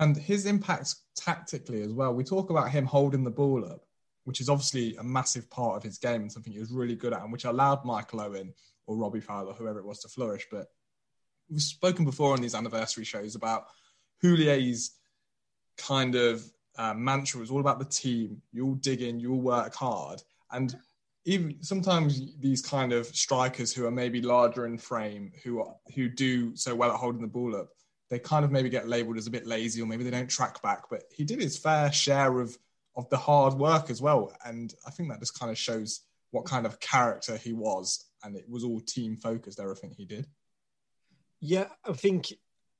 And 0.00 0.16
his 0.16 0.46
impact 0.46 0.96
tactically 1.14 1.82
as 1.82 1.92
well. 1.92 2.14
We 2.14 2.24
talk 2.24 2.50
about 2.50 2.70
him 2.70 2.86
holding 2.86 3.22
the 3.22 3.30
ball 3.30 3.64
up 3.64 3.84
which 4.24 4.40
is 4.40 4.48
obviously 4.48 4.96
a 4.96 5.02
massive 5.02 5.48
part 5.50 5.76
of 5.76 5.82
his 5.82 5.98
game 5.98 6.22
and 6.22 6.30
something 6.30 6.52
he 6.52 6.58
was 6.58 6.72
really 6.72 6.94
good 6.94 7.12
at, 7.12 7.22
and 7.22 7.32
which 7.32 7.44
allowed 7.44 7.84
Michael 7.84 8.20
Owen 8.20 8.52
or 8.86 8.96
Robbie 8.96 9.20
Fowler, 9.20 9.52
whoever 9.52 9.78
it 9.78 9.84
was, 9.84 10.00
to 10.00 10.08
flourish. 10.08 10.46
But 10.50 10.66
we've 11.48 11.60
spoken 11.60 12.04
before 12.04 12.32
on 12.32 12.40
these 12.40 12.54
anniversary 12.54 13.04
shows 13.04 13.34
about 13.34 13.64
Houllier's 14.22 14.92
kind 15.76 16.14
of 16.14 16.44
uh, 16.76 16.94
mantra 16.94 17.40
was 17.40 17.50
all 17.50 17.60
about 17.60 17.78
the 17.78 17.84
team. 17.86 18.42
You 18.52 18.66
all 18.66 18.74
dig 18.74 19.02
in, 19.02 19.20
you 19.20 19.32
all 19.32 19.40
work 19.40 19.74
hard, 19.74 20.22
and 20.52 20.76
even 21.24 21.56
sometimes 21.60 22.36
these 22.38 22.62
kind 22.62 22.92
of 22.92 23.06
strikers 23.06 23.72
who 23.74 23.84
are 23.84 23.90
maybe 23.90 24.22
larger 24.22 24.64
in 24.66 24.78
frame, 24.78 25.32
who 25.42 25.60
are, 25.60 25.74
who 25.94 26.08
do 26.08 26.56
so 26.56 26.74
well 26.74 26.90
at 26.90 26.96
holding 26.96 27.20
the 27.20 27.26
ball 27.26 27.54
up, 27.56 27.68
they 28.10 28.18
kind 28.18 28.44
of 28.44 28.50
maybe 28.50 28.68
get 28.68 28.88
labelled 28.88 29.16
as 29.16 29.26
a 29.26 29.30
bit 29.30 29.46
lazy, 29.46 29.80
or 29.80 29.86
maybe 29.86 30.04
they 30.04 30.10
don't 30.10 30.28
track 30.28 30.60
back. 30.62 30.90
But 30.90 31.04
he 31.10 31.24
did 31.24 31.40
his 31.40 31.56
fair 31.56 31.90
share 31.92 32.40
of 32.40 32.58
of 32.96 33.08
the 33.08 33.16
hard 33.16 33.54
work 33.54 33.88
as 33.88 34.02
well. 34.02 34.32
And 34.44 34.74
I 34.86 34.90
think 34.90 35.08
that 35.08 35.20
just 35.20 35.38
kind 35.38 35.50
of 35.50 35.56
shows 35.56 36.00
what 36.32 36.44
kind 36.44 36.66
of 36.66 36.80
character 36.80 37.36
he 37.36 37.52
was. 37.52 38.04
And 38.22 38.36
it 38.36 38.44
was 38.48 38.64
all 38.64 38.80
team 38.80 39.16
focused, 39.16 39.60
everything 39.60 39.94
he 39.96 40.04
did. 40.04 40.26
Yeah, 41.40 41.68
I 41.84 41.92
think 41.92 42.32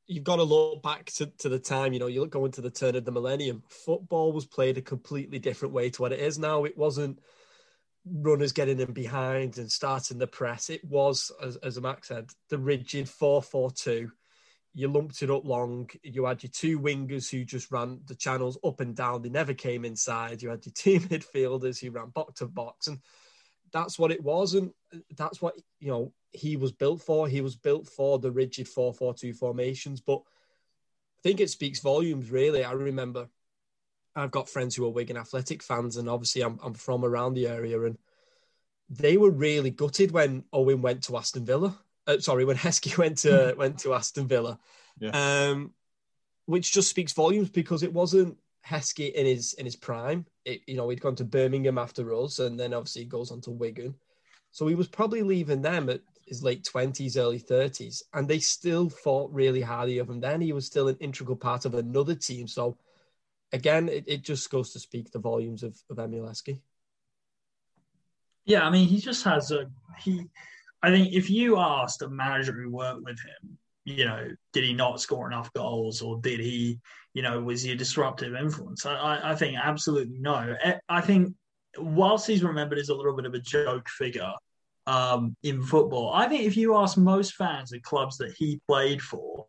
you've 0.07 0.25
got 0.25 0.37
to 0.37 0.43
look 0.43 0.83
back 0.83 1.07
to, 1.13 1.27
to 1.39 1.49
the 1.49 1.59
time, 1.59 1.93
you 1.93 2.01
know, 2.01 2.09
you 2.09 2.21
look 2.21 2.31
going 2.31 2.53
to 2.53 2.61
the 2.61 2.71
turn 2.71 2.97
of 2.97 3.05
the 3.05 3.13
millennium. 3.13 3.63
Football 3.69 4.33
was 4.33 4.45
played 4.45 4.77
a 4.77 4.83
completely 4.83 5.39
different 5.39 5.73
way 5.73 5.89
to 5.91 6.03
what 6.03 6.13
it 6.13 6.21
is 6.21 6.39
now. 6.39 6.65
It 6.65 6.77
wasn't 6.77 7.21
runners 8.05 8.53
getting 8.53 8.81
in 8.81 8.93
behind 8.93 9.57
and 9.59 9.71
starting 9.71 10.19
the 10.19 10.27
press. 10.27 10.69
It 10.69 10.85
was, 10.85 11.31
as, 11.43 11.57
as 11.57 11.81
Max 11.81 12.09
said, 12.09 12.31
the 12.49 12.59
rigid 12.59 13.09
4 13.09 13.43
4 13.43 13.71
2 13.71 14.11
you 14.73 14.89
lumped 14.89 15.23
it 15.23 15.31
up 15.31 15.45
long. 15.45 15.89
You 16.03 16.27
had 16.27 16.43
your 16.43 16.51
two 16.51 16.79
wingers 16.79 17.31
who 17.31 17.45
just 17.45 17.71
ran 17.73 18.01
the 18.07 18.15
channels 18.15 18.59
up 18.65 18.81
and 18.81 18.95
down. 18.95 19.23
They 19.23 19.29
never 19.29 19.55
came 19.55 19.85
inside. 19.85 20.43
You 20.43 20.51
had 20.51 20.65
your 20.65 20.73
two 20.75 21.01
midfielders 21.01 21.81
who 21.81 21.91
ran 21.91 22.11
box 22.11 22.35
to 22.41 22.47
box, 22.47 22.87
and 22.87 23.01
that's 23.73 23.99
what 23.99 24.13
it 24.13 24.23
was. 24.23 24.55
And 24.55 24.73
that's 25.17 25.43
what 25.43 25.55
you 25.81 25.89
know 25.89 26.13
he 26.33 26.57
was 26.57 26.73
built 26.73 27.03
for. 27.03 27.29
He 27.29 27.41
was 27.41 27.57
built 27.57 27.89
for 27.89 28.19
the 28.19 28.31
rigid 28.31 28.69
four-four-two 28.69 29.35
formations. 29.35 30.01
But 30.01 30.19
I 30.19 31.21
think 31.23 31.41
it 31.41 31.51
speaks 31.51 31.81
volumes, 31.81 32.31
really. 32.31 32.65
I 32.65 32.73
remember 32.73 33.29
I've 34.15 34.31
got 34.31 34.49
friends 34.49 34.77
who 34.77 34.87
are 34.87 34.91
Wigan 34.91 35.17
Athletic 35.17 35.63
fans, 35.63 35.97
and 35.97 36.09
obviously 36.09 36.43
I'm, 36.43 36.61
I'm 36.63 36.75
from 36.75 37.05
around 37.05 37.35
the 37.35 37.49
area, 37.49 37.83
and 37.83 37.99
they 38.89 39.17
were 39.17 39.31
really 39.31 39.71
gutted 39.71 40.13
when 40.13 40.45
Owen 40.53 40.81
went 40.81 41.05
to 41.05 41.17
Aston 41.17 41.45
Villa 41.45 41.77
uh, 42.11 42.21
sorry, 42.21 42.45
when 42.45 42.57
Heskey 42.57 42.97
went 42.99 43.19
to 43.19 43.55
went 43.57 43.79
to 43.81 43.95
Aston 43.95 44.27
Villa, 44.27 44.59
yeah. 44.99 45.11
um, 45.51 45.73
which 46.47 46.73
just 46.73 46.91
speaks 46.91 47.13
volumes 47.13 47.51
because 47.51 47.83
it 47.83 47.93
wasn't 47.93 48.37
Heskey 48.67 49.13
in 49.13 49.27
his 49.27 49.55
in 49.55 49.65
his 49.65 49.77
prime. 49.77 50.27
It, 50.45 50.63
you 50.67 50.77
know, 50.77 50.89
he'd 50.89 51.01
gone 51.01 51.17
to 51.17 51.25
Birmingham 51.25 51.79
after 51.79 52.15
us, 52.15 52.39
and 52.39 52.59
then 52.59 52.75
obviously 52.75 53.03
he 53.03 53.09
goes 53.09 53.31
on 53.31 53.41
to 53.43 53.51
Wigan. 53.51 53.95
So 54.53 54.67
he 54.67 54.75
was 54.75 54.89
probably 54.89 55.23
leaving 55.23 55.63
them 55.63 55.89
at 55.89 56.01
his 56.27 56.43
late 56.43 56.65
twenties, 56.65 57.17
early 57.17 57.39
thirties, 57.39 58.03
and 58.13 58.27
they 58.27 58.39
still 58.39 58.89
thought 58.89 59.33
really 59.33 59.61
highly 59.61 59.99
of 59.99 60.09
him. 60.09 60.21
Then 60.21 60.41
he 60.41 60.53
was 60.53 60.67
still 60.67 60.89
an 60.89 60.97
integral 61.01 61.37
part 61.37 61.65
of 61.65 61.75
another 61.75 62.15
team. 62.15 62.49
So 62.49 62.77
again, 63.53 63.89
it, 63.89 64.05
it 64.07 64.23
just 64.23 64.51
goes 64.51 64.73
to 64.73 64.81
speak 64.81 65.11
the 65.11 65.19
volumes 65.19 65.63
of, 65.63 65.77
of 65.91 65.99
Emile 65.99 66.25
Heskey. 66.25 66.61
Yeah, 68.45 68.67
I 68.67 68.71
mean, 68.71 68.89
he 68.89 68.99
just 68.99 69.23
has 69.25 69.53
a 69.53 69.71
he 69.99 70.29
I 70.83 70.91
think 70.91 71.13
if 71.13 71.29
you 71.31 71.59
asked 71.59 72.03
a 72.03 72.09
manager 72.09 72.53
who 72.53 72.71
worked 72.71 73.03
with 73.03 73.19
him, 73.21 73.59
you 73.85 74.05
know, 74.05 74.29
did 74.53 74.65
he 74.65 74.73
not 74.73 75.01
score 75.01 75.27
enough 75.27 75.53
goals 75.53 76.03
or 76.03 76.21
did 76.21 76.41
he, 76.41 76.79
you 77.15 77.23
know, 77.23 77.41
was 77.41 77.63
he 77.63 77.73
a 77.73 77.77
disruptive 77.77 78.35
influence? 78.35 78.87
I, 78.87 79.21
I 79.23 79.35
think 79.35 79.57
absolutely 79.63 80.19
no. 80.19 80.57
I 80.89 81.01
think 81.01 81.35
whilst 81.79 82.27
he's 82.27 82.43
remembered 82.43 82.79
as 82.79 82.89
a 82.89 82.95
little 82.95 83.15
bit 83.15 83.27
of 83.27 83.35
a 83.35 83.41
joke 83.41 83.89
figure 83.89 84.33
um, 84.87 85.37
in 85.43 85.63
football, 85.63 86.13
I 86.13 86.29
think 86.29 86.45
if 86.45 86.57
you 86.57 86.77
ask 86.77 86.97
most 86.97 87.35
fans 87.35 87.73
of 87.73 87.83
clubs 87.83 88.19
that 88.19 88.35
he 88.37 88.61
played 88.67 89.01
for, 89.03 89.47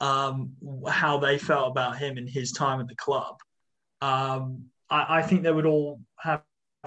um, 0.00 0.52
how 0.88 1.18
they 1.18 1.38
felt 1.38 1.70
about 1.70 1.96
him 1.98 2.18
in 2.18 2.26
his 2.26 2.52
time 2.52 2.80
at 2.80 2.88
the 2.88 2.96
club, 2.96 3.36
um, 4.00 4.64
I, 4.90 5.18
I 5.18 5.22
think 5.22 5.42
they 5.42 5.52
would 5.52 5.66
all 5.66 6.00
have 6.18 6.42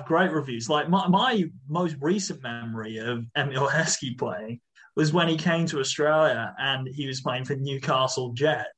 great 0.05 0.31
reviews. 0.31 0.69
Like 0.69 0.89
my, 0.89 1.07
my 1.07 1.45
most 1.67 1.95
recent 1.99 2.43
memory 2.43 2.97
of 2.97 3.25
Emile 3.35 3.69
Heskey 3.69 4.17
playing 4.17 4.59
was 4.95 5.13
when 5.13 5.27
he 5.27 5.37
came 5.37 5.65
to 5.67 5.79
Australia 5.79 6.53
and 6.57 6.87
he 6.87 7.07
was 7.07 7.21
playing 7.21 7.45
for 7.45 7.55
Newcastle 7.55 8.33
Jets. 8.33 8.69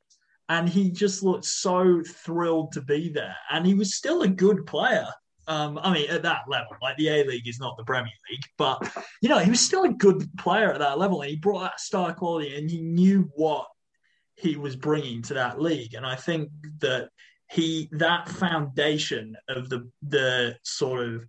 And 0.50 0.68
he 0.68 0.92
just 0.92 1.22
looked 1.22 1.46
so 1.46 2.02
thrilled 2.04 2.72
to 2.74 2.82
be 2.82 3.10
there. 3.10 3.36
And 3.52 3.66
he 3.66 3.76
was 3.76 3.96
still 3.96 4.24
a 4.24 4.28
good 4.28 4.66
player. 4.66 5.08
Um, 5.48 5.80
I 5.82 5.94
mean, 5.94 6.10
at 6.10 6.24
that 6.24 6.42
level, 6.48 6.74
like 6.82 6.98
the 6.98 7.10
A 7.10 7.24
League 7.24 7.48
is 7.48 7.60
not 7.60 7.78
the 7.78 7.84
Premier 7.84 8.12
League, 8.30 8.44
but 8.58 8.92
you 9.22 9.30
know, 9.30 9.40
he 9.40 9.50
was 9.50 9.60
still 9.60 9.84
a 9.84 9.94
good 9.94 10.30
player 10.38 10.72
at 10.72 10.80
that 10.80 11.00
level, 11.00 11.22
and 11.22 11.30
he 11.32 11.38
brought 11.38 11.62
that 11.62 11.80
star 11.80 12.14
quality, 12.14 12.56
and 12.56 12.70
he 12.70 12.82
knew 12.82 13.32
what 13.36 13.66
he 14.36 14.58
was 14.58 14.76
bringing 14.76 15.24
to 15.24 15.34
that 15.34 15.60
league. 15.60 15.96
And 15.96 16.06
I 16.06 16.16
think 16.16 16.50
that 16.82 17.10
he 17.52 17.90
that 17.94 18.30
foundation 18.30 19.36
of 19.48 19.70
the 19.70 19.90
the 20.02 20.56
sort 20.64 21.08
of 21.08 21.26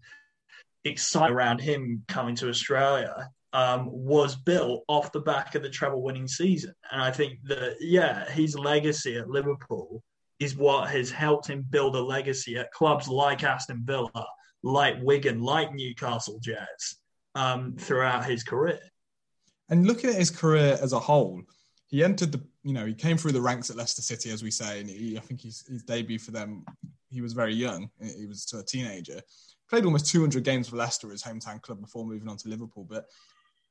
excitement 0.85 1.33
around 1.35 1.61
him 1.61 2.03
coming 2.09 2.35
to 2.37 2.49
Australia 2.49 3.31
um, 3.53 3.89
was 3.91 4.37
built 4.37 4.85
off 4.89 5.13
the 5.13 5.21
back 5.21 5.55
of 5.55 5.63
the 5.63 5.71
treble 5.71 6.03
winning 6.03 6.29
season. 6.29 6.75
And 6.91 7.03
I 7.03 7.11
think 7.11 7.41
that, 7.45 7.77
yeah, 7.81 8.29
his 8.31 8.57
legacy 8.57 9.17
at 9.17 9.29
Liverpool 9.29 10.03
is 10.39 10.57
what 10.57 10.91
has 10.91 11.11
helped 11.11 11.49
him 11.49 11.67
build 11.69 11.97
a 11.97 12.01
legacy 12.01 12.57
at 12.57 12.73
clubs 12.73 13.09
like 13.09 13.43
Aston 13.43 13.83
Villa, 13.85 14.27
like 14.63 14.97
Wigan, 15.03 15.43
like 15.43 15.75
Newcastle 15.75 16.39
Jets 16.41 17.01
um, 17.35 17.77
throughout 17.79 18.25
his 18.25 18.43
career. 18.43 18.81
And 19.69 19.87
looking 19.87 20.11
at 20.11 20.17
his 20.17 20.31
career 20.31 20.79
as 20.81 20.93
a 20.93 20.99
whole, 20.99 21.43
he 21.91 22.03
entered 22.03 22.33
the 22.33 22.41
you 22.63 22.73
know 22.73 22.87
he 22.87 22.95
came 22.95 23.17
through 23.17 23.33
the 23.33 23.41
ranks 23.41 23.69
at 23.71 23.77
Leicester 23.77 24.03
City 24.03 24.31
as 24.31 24.43
we 24.43 24.51
say, 24.51 24.81
and 24.81 24.89
he, 24.89 25.19
I 25.19 25.21
think 25.21 25.43
his, 25.43 25.65
his 25.67 25.83
debut 25.83 26.19
for 26.19 26.31
them 26.31 26.65
he 27.11 27.21
was 27.21 27.33
very 27.33 27.55
young. 27.55 27.91
He 28.01 28.27
was 28.27 28.51
a 28.53 28.63
teenager. 28.63 29.21
Played 29.69 29.85
almost 29.85 30.07
200 30.11 30.43
games 30.45 30.69
for 30.69 30.77
Leicester, 30.77 31.11
his 31.11 31.23
hometown 31.23 31.61
club, 31.61 31.81
before 31.81 32.07
moving 32.07 32.29
on 32.29 32.37
to 32.39 32.49
Liverpool. 32.49 32.87
But 32.89 33.07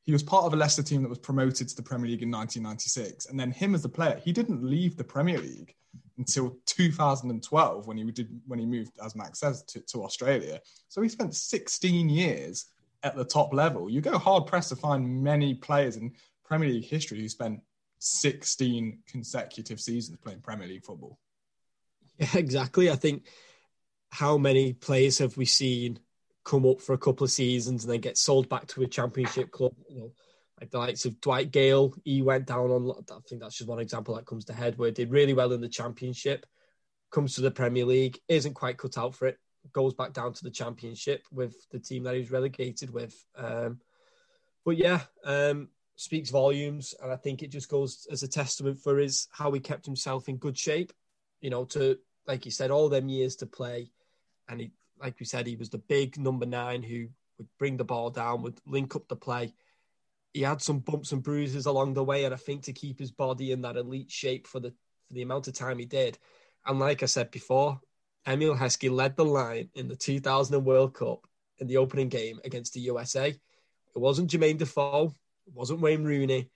he 0.03 0.11
was 0.11 0.23
part 0.23 0.45
of 0.45 0.53
a 0.53 0.57
Leicester 0.57 0.83
team 0.83 1.01
that 1.03 1.09
was 1.09 1.19
promoted 1.19 1.67
to 1.69 1.75
the 1.75 1.81
Premier 1.81 2.09
League 2.09 2.21
in 2.21 2.31
1996. 2.31 3.27
And 3.27 3.39
then 3.39 3.51
him 3.51 3.75
as 3.75 3.81
the 3.81 3.89
player, 3.89 4.19
he 4.23 4.31
didn't 4.31 4.63
leave 4.63 4.97
the 4.97 5.03
Premier 5.03 5.39
League 5.39 5.73
until 6.17 6.57
2012 6.65 7.87
when 7.87 7.97
he 7.97 8.03
did 8.11 8.29
when 8.45 8.59
he 8.59 8.65
moved, 8.65 8.91
as 9.03 9.15
Max 9.15 9.39
says, 9.39 9.63
to, 9.63 9.79
to 9.81 10.03
Australia. 10.03 10.59
So 10.89 11.01
he 11.01 11.09
spent 11.09 11.35
16 11.35 12.09
years 12.09 12.65
at 13.03 13.15
the 13.15 13.25
top 13.25 13.53
level. 13.53 13.89
You 13.89 14.01
go 14.01 14.17
hard 14.17 14.45
pressed 14.45 14.69
to 14.69 14.75
find 14.75 15.23
many 15.23 15.53
players 15.53 15.95
in 15.95 16.13
Premier 16.43 16.69
League 16.69 16.85
history 16.85 17.19
who 17.19 17.29
spent 17.29 17.61
16 17.99 18.99
consecutive 19.07 19.79
seasons 19.79 20.17
playing 20.21 20.41
Premier 20.41 20.67
League 20.67 20.85
football. 20.85 21.19
Yeah, 22.17 22.27
exactly. 22.35 22.89
I 22.89 22.95
think 22.95 23.27
how 24.09 24.37
many 24.37 24.73
players 24.73 25.19
have 25.19 25.37
we 25.37 25.45
seen 25.45 25.99
come 26.43 26.65
up 26.65 26.81
for 26.81 26.93
a 26.93 26.97
couple 26.97 27.25
of 27.25 27.31
seasons 27.31 27.83
and 27.83 27.93
then 27.93 27.99
get 27.99 28.17
sold 28.17 28.49
back 28.49 28.67
to 28.67 28.81
a 28.81 28.87
championship 28.87 29.51
club? 29.51 29.73
You 29.89 29.99
know, 29.99 30.11
like 30.59 30.71
the 30.71 30.79
likes 30.79 31.05
of 31.05 31.21
Dwight 31.21 31.51
Gayle, 31.51 31.93
he 32.03 32.21
went 32.21 32.47
down 32.47 32.71
on. 32.71 32.91
I 32.91 33.19
think 33.27 33.41
that's 33.41 33.57
just 33.57 33.69
one 33.69 33.79
example 33.79 34.15
that 34.15 34.25
comes 34.25 34.45
to 34.45 34.53
head 34.53 34.77
where 34.77 34.87
he 34.87 34.93
did 34.93 35.11
really 35.11 35.33
well 35.33 35.53
in 35.53 35.61
the 35.61 35.69
championship, 35.69 36.45
comes 37.11 37.35
to 37.35 37.41
the 37.41 37.51
Premier 37.51 37.85
League, 37.85 38.19
isn't 38.27 38.53
quite 38.53 38.77
cut 38.77 38.97
out 38.97 39.15
for 39.15 39.27
it, 39.27 39.37
goes 39.73 39.93
back 39.93 40.13
down 40.13 40.33
to 40.33 40.43
the 40.43 40.51
championship 40.51 41.23
with 41.31 41.55
the 41.71 41.79
team 41.79 42.03
that 42.03 42.15
he 42.15 42.21
was 42.21 42.31
relegated 42.31 42.91
with. 42.91 43.15
Um, 43.35 43.79
but 44.65 44.77
yeah, 44.77 45.01
um, 45.23 45.69
speaks 45.99 46.29
volumes, 46.29 46.95
and 47.03 47.11
I 47.11 47.17
think 47.17 47.43
it 47.43 47.51
just 47.51 47.67
goes 47.69 48.07
as 48.09 48.23
a 48.23 48.27
testament 48.27 48.79
for 48.79 48.97
his 48.97 49.27
how 49.31 49.51
he 49.51 49.59
kept 49.59 49.85
himself 49.85 50.29
in 50.29 50.37
good 50.37 50.57
shape. 50.57 50.93
You 51.41 51.49
know, 51.49 51.65
to 51.65 51.97
like 52.25 52.45
you 52.45 52.51
said, 52.51 52.71
all 52.71 52.87
them 52.87 53.09
years 53.09 53.35
to 53.37 53.45
play, 53.45 53.91
and 54.47 54.61
he, 54.61 54.71
like 54.97 55.19
we 55.19 55.25
said, 55.25 55.45
he 55.45 55.57
was 55.57 55.69
the 55.69 55.77
big 55.77 56.17
number 56.17 56.45
nine 56.45 56.83
who 56.83 57.09
would 57.37 57.49
bring 57.57 57.75
the 57.75 57.83
ball 57.83 58.11
down, 58.11 58.43
would 58.43 58.61
link 58.65 58.95
up 58.95 59.09
the 59.09 59.17
play. 59.17 59.53
He 60.33 60.41
had 60.41 60.61
some 60.61 60.79
bumps 60.79 61.11
and 61.11 61.21
bruises 61.21 61.65
along 61.65 61.95
the 61.95 62.03
way, 62.03 62.23
and 62.23 62.33
I 62.33 62.37
think 62.37 62.63
to 62.63 62.73
keep 62.73 62.97
his 62.97 63.11
body 63.11 63.51
in 63.51 63.61
that 63.63 63.75
elite 63.75 64.09
shape 64.09 64.47
for 64.47 64.61
the 64.61 64.69
for 65.07 65.13
the 65.13 65.21
amount 65.21 65.49
of 65.49 65.53
time 65.53 65.79
he 65.79 65.85
did, 65.85 66.17
and 66.65 66.79
like 66.79 67.03
I 67.03 67.07
said 67.07 67.29
before, 67.29 67.81
Emile 68.25 68.55
Heskey 68.55 68.89
led 68.89 69.17
the 69.17 69.25
line 69.25 69.69
in 69.75 69.89
the 69.89 69.97
2000 69.97 70.63
World 70.63 70.93
Cup 70.93 71.27
in 71.57 71.67
the 71.67 71.75
opening 71.75 72.07
game 72.07 72.39
against 72.45 72.73
the 72.73 72.79
USA 72.81 73.27
It 73.29 73.39
wasn't 73.95 74.31
Jermaine 74.31 74.59
Defoe. 74.59 75.13
It 75.49 75.55
wasn't 75.55 75.81
Wayne 75.81 76.03
Rooney. 76.03 76.49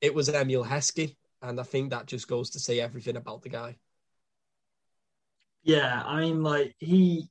It 0.00 0.14
was 0.14 0.30
Emile 0.30 0.64
Heskey. 0.64 1.16
And 1.42 1.60
I 1.60 1.64
think 1.64 1.90
that 1.90 2.06
just 2.06 2.28
goes 2.28 2.50
to 2.50 2.58
say 2.58 2.80
everything 2.80 3.16
about 3.16 3.42
the 3.42 3.50
guy. 3.50 3.76
Yeah, 5.62 6.02
I 6.04 6.20
mean, 6.20 6.42
like 6.42 6.74
he 6.78 7.28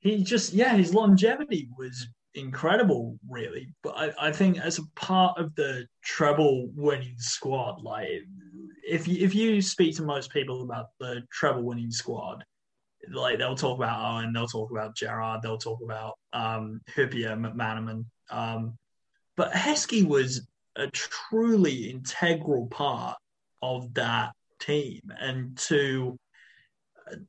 he 0.00 0.24
just 0.24 0.52
yeah, 0.52 0.74
his 0.74 0.92
longevity 0.92 1.68
was 1.78 2.08
incredible, 2.34 3.18
really. 3.28 3.72
But 3.82 3.96
I, 3.96 4.28
I 4.28 4.32
think 4.32 4.58
as 4.58 4.78
a 4.78 4.82
part 4.96 5.38
of 5.38 5.54
the 5.54 5.86
treble 6.02 6.70
winning 6.74 7.14
squad, 7.18 7.82
like 7.82 8.08
if 8.86 9.06
you 9.06 9.24
if 9.24 9.34
you 9.34 9.62
speak 9.62 9.96
to 9.96 10.02
most 10.02 10.32
people 10.32 10.62
about 10.62 10.86
the 10.98 11.22
treble 11.30 11.62
winning 11.62 11.92
squad, 11.92 12.44
like 13.12 13.38
they'll 13.38 13.54
talk 13.54 13.78
about 13.78 14.16
Owen, 14.16 14.32
they'll 14.32 14.48
talk 14.48 14.70
about 14.72 14.96
Gerrard, 14.96 15.40
they'll 15.40 15.56
talk 15.56 15.78
about 15.84 16.14
um 16.32 16.80
Hyypiä, 16.96 17.38
McManaman. 17.38 18.06
Um, 18.30 18.76
but 19.36 19.52
Heskey 19.52 20.06
was 20.06 20.46
a 20.76 20.86
truly 20.88 21.90
integral 21.90 22.66
part 22.66 23.16
of 23.60 23.92
that 23.94 24.32
team, 24.60 25.00
and 25.20 25.56
to 25.58 26.18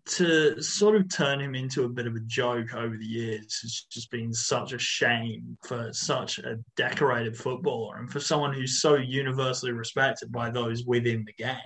to 0.06 0.62
sort 0.62 0.96
of 0.96 1.10
turn 1.10 1.42
him 1.42 1.56
into 1.56 1.84
a 1.84 1.90
bit 1.90 2.08
of 2.08 2.16
a 2.16 2.20
joke 2.22 2.74
over 2.74 2.96
the 2.96 3.06
years 3.06 3.60
has 3.62 3.86
just 3.92 4.10
been 4.12 4.32
such 4.32 4.72
a 4.72 4.78
shame 4.78 5.58
for 5.66 5.92
such 5.92 6.40
a 6.40 6.58
decorated 6.78 7.36
footballer 7.36 7.98
and 7.98 8.12
for 8.12 8.20
someone 8.20 8.54
who's 8.54 8.82
so 8.82 8.96
universally 8.96 9.72
respected 9.72 10.32
by 10.32 10.50
those 10.50 10.86
within 10.86 11.26
the 11.26 11.34
game. 11.34 11.58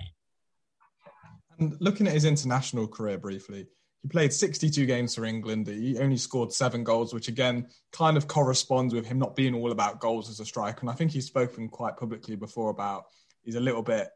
And 1.58 1.76
looking 1.80 2.06
at 2.06 2.14
his 2.14 2.24
international 2.24 2.88
career 2.88 3.18
briefly, 3.18 3.66
he 4.02 4.08
played 4.08 4.32
62 4.32 4.86
games 4.86 5.14
for 5.14 5.24
England. 5.24 5.66
He 5.66 5.98
only 5.98 6.16
scored 6.16 6.52
seven 6.52 6.84
goals, 6.84 7.12
which 7.12 7.28
again 7.28 7.68
kind 7.92 8.16
of 8.16 8.28
corresponds 8.28 8.94
with 8.94 9.06
him 9.06 9.18
not 9.18 9.34
being 9.34 9.54
all 9.54 9.72
about 9.72 10.00
goals 10.00 10.30
as 10.30 10.40
a 10.40 10.44
striker. 10.44 10.80
And 10.80 10.90
I 10.90 10.94
think 10.94 11.10
he's 11.10 11.26
spoken 11.26 11.68
quite 11.68 11.96
publicly 11.96 12.36
before 12.36 12.70
about 12.70 13.06
he's 13.42 13.56
a 13.56 13.60
little 13.60 13.82
bit 13.82 14.08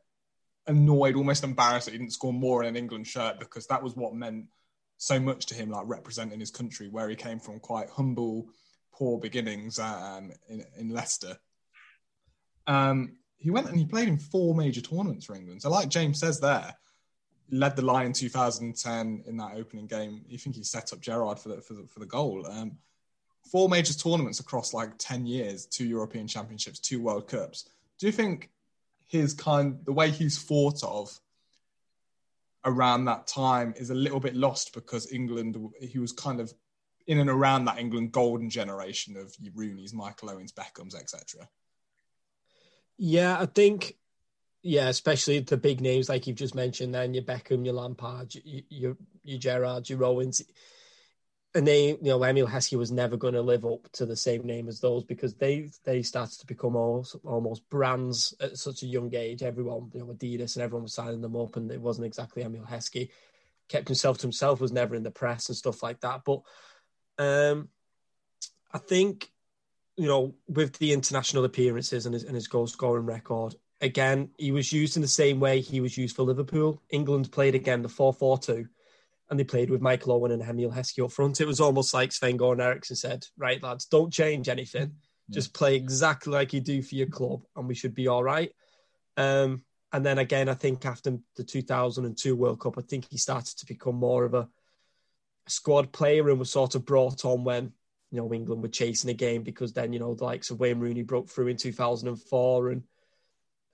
annoyed, 0.67 1.17
almost 1.17 1.43
embarrassed 1.43 1.87
that 1.87 1.93
he 1.93 1.99
didn't 1.99 2.13
score 2.13 2.33
more 2.33 2.63
in 2.63 2.69
an 2.69 2.77
England 2.77 3.07
shirt 3.07 3.41
because 3.41 3.67
that 3.67 3.83
was 3.83 3.97
what 3.97 4.15
meant 4.15 4.47
so 4.99 5.19
much 5.19 5.47
to 5.47 5.55
him, 5.55 5.71
like 5.71 5.85
representing 5.87 6.39
his 6.39 6.53
country, 6.53 6.89
where 6.89 7.09
he 7.09 7.17
came 7.17 7.41
from 7.41 7.59
quite 7.59 7.91
humble, 7.91 8.49
poor 8.93 9.19
beginnings 9.19 9.81
um, 9.81 10.31
in, 10.49 10.65
in 10.79 10.91
Leicester. 10.91 11.37
Um, 12.69 13.17
he 13.37 13.51
went 13.51 13.69
and 13.69 13.77
he 13.77 13.85
played 13.85 14.07
in 14.07 14.19
four 14.19 14.55
major 14.55 14.81
tournaments 14.81 15.27
for 15.27 15.35
England. 15.35 15.63
So, 15.63 15.71
like 15.71 15.89
James 15.89 16.21
says 16.21 16.39
there, 16.39 16.73
led 17.53 17.77
the 17.77 17.83
line 17.83 18.07
in 18.07 18.13
2010 18.15 19.25
in 19.27 19.37
that 19.37 19.53
opening 19.55 19.87
game. 19.87 20.23
You 20.27 20.39
think 20.39 20.57
he 20.57 20.65
set 20.65 20.93
up 20.93 21.01
Gerrard 21.01 21.39
for 21.39 21.51
the, 21.51 21.61
for 21.61 21.75
the, 21.75 21.87
for 21.87 22.01
the 22.01 22.07
goal. 22.07 22.45
Um, 22.51 22.79
four 23.51 23.69
major 23.69 23.93
tournaments 23.93 24.41
across 24.41 24.73
like 24.73 24.91
10 24.99 25.27
years, 25.27 25.67
two 25.67 25.85
European 25.85 26.27
Championships, 26.27 26.79
two 26.79 27.01
World 27.01 27.29
Cups. 27.29 27.69
Do 27.99 28.07
you 28.07 28.13
think 28.13 28.51
his 29.07 29.35
kind 29.35 29.79
the 29.85 29.93
way 29.93 30.11
he's 30.11 30.43
thought 30.43 30.83
of 30.83 31.21
around 32.65 33.05
that 33.05 33.27
time 33.27 33.75
is 33.77 33.91
a 33.91 33.95
little 33.95 34.21
bit 34.21 34.35
lost 34.35 34.73
because 34.73 35.13
England 35.13 35.57
he 35.81 35.99
was 35.99 36.13
kind 36.13 36.41
of 36.41 36.53
in 37.07 37.19
and 37.19 37.29
around 37.29 37.67
that 37.67 37.79
England 37.79 38.13
golden 38.13 38.49
generation 38.49 39.17
of 39.17 39.37
Rooney's, 39.55 39.93
Michael 39.93 40.31
Owens, 40.31 40.53
Beckhams, 40.53 40.95
etc. 40.95 41.47
Yeah, 42.97 43.39
I 43.39 43.47
think 43.47 43.97
yeah, 44.63 44.89
especially 44.89 45.41
the 45.41 45.57
big 45.57 45.81
names 45.81 46.09
like 46.09 46.27
you've 46.27 46.37
just 46.37 46.55
mentioned. 46.55 46.95
Then 46.95 47.15
your 47.15 47.25
Beckham, 47.25 47.65
your 47.65 47.75
Lampard, 47.75 48.35
your 48.35 48.63
your, 48.69 48.97
your 49.25 49.39
Gerrard, 49.39 49.89
your 49.89 50.05
Owens 50.05 50.43
a 51.55 51.61
name, 51.61 51.99
you 52.01 52.11
know, 52.11 52.25
Emile 52.25 52.47
Heskey 52.47 52.79
was 52.79 52.91
never 52.91 53.17
going 53.17 53.35
to 53.35 53.43
live 53.43 53.67
up 53.67 53.91
to 53.93 54.07
the 54.07 54.17
same 54.17 54.45
name 54.45 54.69
as 54.69 54.81
those 54.81 55.05
because 55.05 55.35
they 55.35 55.71
they 55.85 56.03
started 56.03 56.39
to 56.41 56.47
become 56.47 56.77
almost, 56.77 57.17
almost 57.25 57.69
brands 57.69 58.35
at 58.41 58.57
such 58.57 58.83
a 58.83 58.87
young 58.87 59.15
age. 59.15 59.43
Everyone, 59.43 59.91
you 59.93 60.01
know, 60.01 60.07
Adidas 60.07 60.57
and 60.57 60.63
everyone 60.63 60.85
was 60.85 60.95
signing 60.95 61.21
them 61.21 61.37
up, 61.37 61.57
and 61.57 61.71
it 61.71 61.81
wasn't 61.81 62.07
exactly 62.07 62.43
Emile 62.43 62.67
Heskey. 62.69 63.11
Kept 63.69 63.89
himself 63.89 64.19
to 64.19 64.23
himself, 64.23 64.61
was 64.61 64.73
never 64.73 64.95
in 64.95 65.03
the 65.03 65.11
press 65.11 65.49
and 65.49 65.57
stuff 65.57 65.83
like 65.83 66.01
that. 66.01 66.23
But 66.25 66.43
um, 67.19 67.69
I 68.73 68.79
think, 68.79 69.31
you 69.97 70.09
know, 70.09 70.35
with 70.49 70.79
the 70.79 70.93
international 70.93 71.45
appearances 71.45 72.07
and 72.07 72.15
his, 72.15 72.25
and 72.25 72.35
his 72.35 72.49
goal 72.49 72.67
scoring 72.67 73.07
record, 73.07 73.55
again, 73.83 74.31
he 74.39 74.53
was 74.53 74.73
used 74.73 74.97
in 74.97 75.03
the 75.03 75.09
same 75.09 75.41
way 75.41 75.61
he 75.61 75.81
was 75.81 75.99
used 75.99 76.17
for 76.17 76.23
Liverpool. 76.23 76.81
England 76.89 77.31
played 77.33 77.55
again 77.55 77.83
the 77.83 77.89
4 77.89 78.15
4 78.15 78.39
2 78.39 78.67
and 79.29 79.39
they 79.39 79.45
played 79.45 79.71
with 79.71 79.81
Michael 79.81 80.13
Owen 80.13 80.31
and 80.31 80.43
Emile 80.43 80.71
Heskey 80.71 81.05
up 81.05 81.11
front. 81.11 81.41
It 81.41 81.47
was 81.47 81.61
almost 81.61 81.93
like 81.93 82.13
Sven 82.13 82.39
Goran 82.39 82.63
Eriksson 82.63 82.97
said, 82.97 83.27
right, 83.37 83.63
lads, 83.63 83.87
don't 83.87 84.13
change 84.13 84.49
anything. 84.49 84.93
Yeah. 85.29 85.35
Just 85.35 85.55
play 85.55 85.75
exactly 85.75 86.33
like 86.33 86.53
you 86.53 86.61
do 86.61 86.83
for 86.83 86.95
your 86.95 87.09
club 87.09 87.43
and 87.57 87.67
we 87.67 87.75
should 87.75 87.95
be 87.95 88.09
all 88.09 88.23
right. 88.23 88.53
Um, 89.17 89.65
and 89.93 90.07
then 90.07 90.19
again, 90.19 90.49
I 90.49 90.55
think 90.55 90.87
after 90.87 91.19
the 91.37 91.45
2002 91.45 92.37
World 92.37 92.61
Cup, 92.61 92.79
I 92.79 92.83
think 92.83 93.07
he 93.11 93.19
started 93.19 93.59
to 93.59 93.67
become 93.67 93.97
more 93.97 94.25
of 94.25 94.35
a, 94.35 94.49
a 95.47 95.51
squad 95.51 95.93
player 95.93 96.31
and 96.31 96.39
was 96.39 96.51
sort 96.51 96.75
of 96.75 96.85
brought 96.85 97.25
on 97.25 97.45
when, 97.45 97.73
you 98.11 98.19
know, 98.19 98.33
England 98.33 98.63
were 98.63 98.69
chasing 98.69 99.11
a 99.11 99.15
game 99.15 99.43
because 99.43 99.73
then, 99.73 99.93
you 99.93 99.99
know, 99.99 100.15
the 100.15 100.25
likes 100.25 100.51
of 100.51 100.61
Wayne 100.61 100.79
Rooney 100.79 101.03
broke 101.03 101.29
through 101.29 101.49
in 101.49 101.57
2004 101.57 102.71
and 102.71 102.83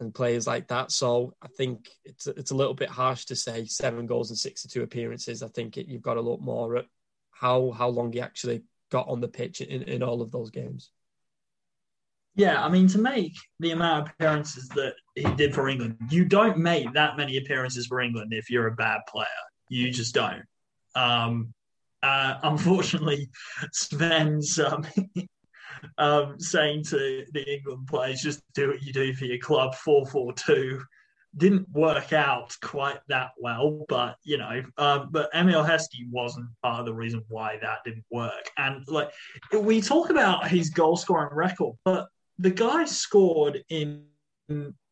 and 0.00 0.14
players 0.14 0.46
like 0.46 0.68
that. 0.68 0.92
So 0.92 1.34
I 1.42 1.48
think 1.48 1.88
it's 2.04 2.26
it's 2.26 2.50
a 2.50 2.56
little 2.56 2.74
bit 2.74 2.88
harsh 2.88 3.26
to 3.26 3.36
say 3.36 3.64
seven 3.66 4.06
goals 4.06 4.30
and 4.30 4.38
sixty 4.38 4.68
two 4.68 4.82
appearances. 4.82 5.42
I 5.42 5.48
think 5.48 5.76
it, 5.76 5.86
you've 5.86 6.02
got 6.02 6.14
to 6.14 6.20
look 6.20 6.40
more 6.40 6.76
at 6.76 6.86
how 7.30 7.70
how 7.72 7.88
long 7.88 8.12
he 8.12 8.20
actually 8.20 8.62
got 8.90 9.08
on 9.08 9.20
the 9.20 9.28
pitch 9.28 9.60
in, 9.60 9.82
in 9.82 10.02
all 10.02 10.22
of 10.22 10.30
those 10.30 10.50
games. 10.50 10.90
Yeah, 12.34 12.64
I 12.64 12.68
mean, 12.68 12.86
to 12.88 12.98
make 12.98 13.36
the 13.58 13.72
amount 13.72 14.06
of 14.06 14.12
appearances 14.14 14.68
that 14.70 14.94
he 15.16 15.24
did 15.34 15.52
for 15.52 15.68
England, 15.68 15.96
you 16.08 16.24
don't 16.24 16.56
make 16.56 16.92
that 16.92 17.16
many 17.16 17.36
appearances 17.36 17.86
for 17.86 18.00
England 18.00 18.32
if 18.32 18.48
you're 18.48 18.68
a 18.68 18.74
bad 18.76 19.00
player. 19.08 19.26
You 19.68 19.90
just 19.90 20.14
don't. 20.14 20.44
Um, 20.94 21.52
uh, 22.00 22.34
unfortunately, 22.44 23.28
Sven's 23.72 24.58
um, 24.60 24.86
um, 25.98 26.38
saying 26.38 26.84
to 26.84 27.24
the 27.32 27.54
England 27.54 27.86
players, 27.86 28.22
just 28.22 28.42
do 28.54 28.68
what 28.68 28.82
you 28.82 28.92
do 28.92 29.14
for 29.14 29.24
your 29.24 29.38
club, 29.38 29.74
4 29.74 30.06
4 30.06 30.32
2. 30.32 30.82
Didn't 31.36 31.68
work 31.70 32.12
out 32.12 32.56
quite 32.62 33.00
that 33.08 33.30
well, 33.38 33.84
but 33.88 34.16
you 34.24 34.38
know, 34.38 34.62
um, 34.78 35.08
but 35.10 35.28
Emile 35.34 35.64
Heskey 35.64 36.08
wasn't 36.10 36.48
part 36.62 36.80
of 36.80 36.86
the 36.86 36.94
reason 36.94 37.22
why 37.28 37.58
that 37.60 37.84
didn't 37.84 38.06
work. 38.10 38.50
And 38.56 38.82
like 38.88 39.10
we 39.52 39.80
talk 39.80 40.10
about 40.10 40.48
his 40.48 40.70
goal 40.70 40.96
scoring 40.96 41.34
record, 41.34 41.76
but 41.84 42.08
the 42.38 42.50
guy 42.50 42.86
scored 42.86 43.62
in 43.68 44.04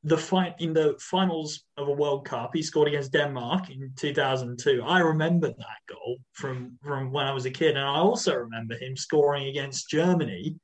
the 0.06 0.16
fight 0.16 0.54
in 0.60 0.72
the 0.72 0.96
finals 1.00 1.64
of 1.76 1.88
a 1.88 1.92
World 1.92 2.24
Cup. 2.24 2.50
He 2.54 2.62
scored 2.62 2.88
against 2.88 3.12
Denmark 3.12 3.70
in 3.70 3.90
2002. 3.96 4.82
I 4.84 5.00
remember 5.00 5.48
that 5.48 5.80
goal 5.88 6.18
from 6.32 6.78
from 6.82 7.10
when 7.10 7.26
I 7.26 7.32
was 7.32 7.46
a 7.46 7.50
kid, 7.50 7.70
and 7.76 7.84
I 7.84 7.96
also 7.96 8.34
remember 8.34 8.76
him 8.76 8.96
scoring 8.96 9.48
against 9.48 9.90
Germany 9.90 10.54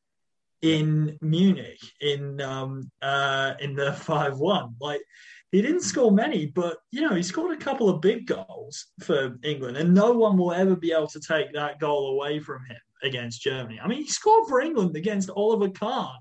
in 0.63 1.19
Munich 1.21 1.81
in 2.01 2.41
um, 2.41 2.91
uh, 3.03 3.55
in 3.61 3.75
the 3.75 3.93
five 4.09 4.39
one. 4.39 4.75
Like 4.81 5.03
he 5.51 5.61
didn't 5.61 5.83
score 5.83 6.11
many, 6.11 6.47
but 6.47 6.79
you 6.91 7.03
know 7.03 7.15
he 7.15 7.23
scored 7.23 7.55
a 7.55 7.63
couple 7.63 7.89
of 7.89 8.01
big 8.01 8.27
goals 8.27 8.87
for 9.01 9.39
England, 9.43 9.77
and 9.77 9.93
no 9.93 10.13
one 10.13 10.39
will 10.39 10.53
ever 10.53 10.77
be 10.77 10.93
able 10.93 11.09
to 11.09 11.21
take 11.21 11.53
that 11.53 11.79
goal 11.79 12.13
away 12.13 12.41
from 12.41 12.65
him 12.67 12.81
against 13.03 13.43
Germany. 13.43 13.81
I 13.83 13.89
mean, 13.89 14.03
he 14.03 14.09
scored 14.09 14.49
for 14.49 14.61
England 14.61 14.97
against 14.97 15.31
Oliver 15.31 15.69
Kahn. 15.69 16.19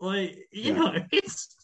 Like 0.00 0.36
you 0.52 0.72
yeah. 0.72 0.78
know, 0.78 0.94
it's 1.12 1.54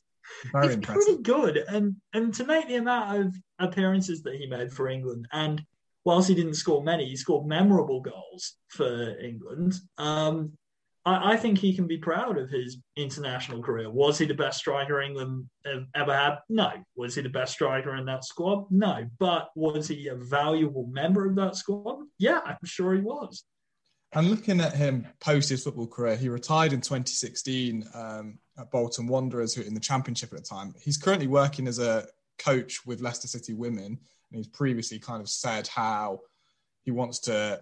Very 0.53 0.75
it's 0.75 0.87
pretty 0.87 1.23
good, 1.23 1.57
and 1.57 1.97
and 2.13 2.35
to 2.35 2.45
make 2.45 2.69
the 2.69 2.77
amount 2.77 3.27
of 3.27 3.37
appearances 3.59 4.23
that 4.25 4.35
he 4.35 4.47
made 4.47 4.73
for 4.73 4.89
England, 4.89 5.29
and 5.33 5.63
whilst 6.05 6.29
he 6.29 6.35
didn't 6.35 6.55
score 6.55 6.83
many, 6.83 7.07
he 7.09 7.17
scored 7.17 7.47
memorable 7.47 8.01
goals 8.01 8.57
for 8.69 9.17
England. 9.21 9.75
Um, 9.99 10.53
I, 11.05 11.33
I, 11.33 11.37
think 11.37 11.59
he 11.59 11.75
can 11.75 11.87
be 11.87 11.99
proud 11.99 12.39
of 12.39 12.51
his 12.51 12.79
international 12.97 13.63
career. 13.63 13.91
Was 13.91 14.19
he 14.19 14.27
the 14.27 14.35
best 14.35 14.59
striker 14.59 15.01
England 15.01 15.49
have 15.65 15.87
ever 15.95 16.17
had? 16.17 16.39
No. 16.49 16.71
Was 16.97 17.15
he 17.15 17.23
the 17.23 17.29
best 17.29 17.53
striker 17.53 17.97
in 17.97 18.07
that 18.07 18.25
squad? 18.25 18.67
No. 18.71 19.07
But 19.19 19.51
was 19.55 19.89
he 19.89 20.09
a 20.09 20.15
valuable 20.15 20.87
member 20.87 21.27
of 21.27 21.35
that 21.37 21.57
squad? 21.57 21.99
Yeah, 22.19 22.41
I'm 22.45 22.57
sure 22.65 22.95
he 22.95 23.01
was. 23.01 23.45
And 24.15 24.31
looking 24.31 24.61
at 24.61 24.75
him 24.75 25.07
post 25.21 25.49
his 25.49 25.65
football 25.65 25.87
career, 25.87 26.17
he 26.17 26.29
retired 26.29 26.73
in 26.73 26.83
2016 26.83 27.89
um, 27.95 28.39
at 28.59 28.71
Bolton 28.71 29.07
Wanderers 29.07 29.55
who 29.55 29.63
in 29.63 29.75
the 29.75 29.81
Championship 29.81 30.33
at 30.33 30.41
the 30.41 30.45
time. 30.45 30.75
He's 30.83 30.99
currently 30.99 31.29
working 31.29 31.67
as 31.67 31.79
a 31.79 32.07
coach 32.39 32.85
with 32.85 33.01
Leicester 33.01 33.29
City 33.29 33.55
Women, 33.55 33.87
and 33.87 33.99
he's 34.37 34.49
previously 34.49 34.99
kind 34.99 35.23
of 35.23 35.31
said 35.31 35.67
how 35.67 36.21
he 36.83 36.91
wants 36.91 37.21
to 37.21 37.61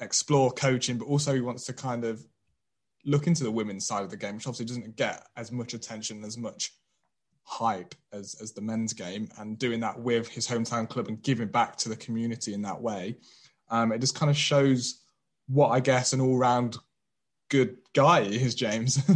explore 0.00 0.50
coaching, 0.50 0.98
but 0.98 1.06
also 1.06 1.34
he 1.34 1.40
wants 1.40 1.64
to 1.66 1.72
kind 1.72 2.04
of 2.04 2.24
look 3.04 3.26
into 3.26 3.44
the 3.44 3.50
women's 3.50 3.86
side 3.86 4.02
of 4.02 4.10
the 4.10 4.16
game, 4.16 4.34
which 4.34 4.46
obviously 4.46 4.66
doesn't 4.66 4.96
get 4.96 5.26
as 5.36 5.52
much 5.52 5.74
attention, 5.74 6.24
as 6.24 6.36
much 6.36 6.72
hype 7.44 7.94
as, 8.12 8.34
as 8.40 8.52
the 8.52 8.60
men's 8.60 8.92
game, 8.92 9.28
and 9.38 9.58
doing 9.58 9.80
that 9.80 9.98
with 9.98 10.28
his 10.28 10.46
hometown 10.46 10.88
club 10.88 11.08
and 11.08 11.22
giving 11.22 11.48
back 11.48 11.76
to 11.76 11.88
the 11.88 11.96
community 11.96 12.52
in 12.52 12.62
that 12.62 12.80
way. 12.80 13.16
Um, 13.70 13.92
it 13.92 14.00
just 14.00 14.14
kind 14.14 14.30
of 14.30 14.36
shows 14.36 15.02
what 15.48 15.68
I 15.68 15.80
guess 15.80 16.12
an 16.12 16.20
all 16.20 16.36
round 16.36 16.76
good 17.48 17.76
guy 17.94 18.20
is, 18.20 18.54
James. 18.54 18.98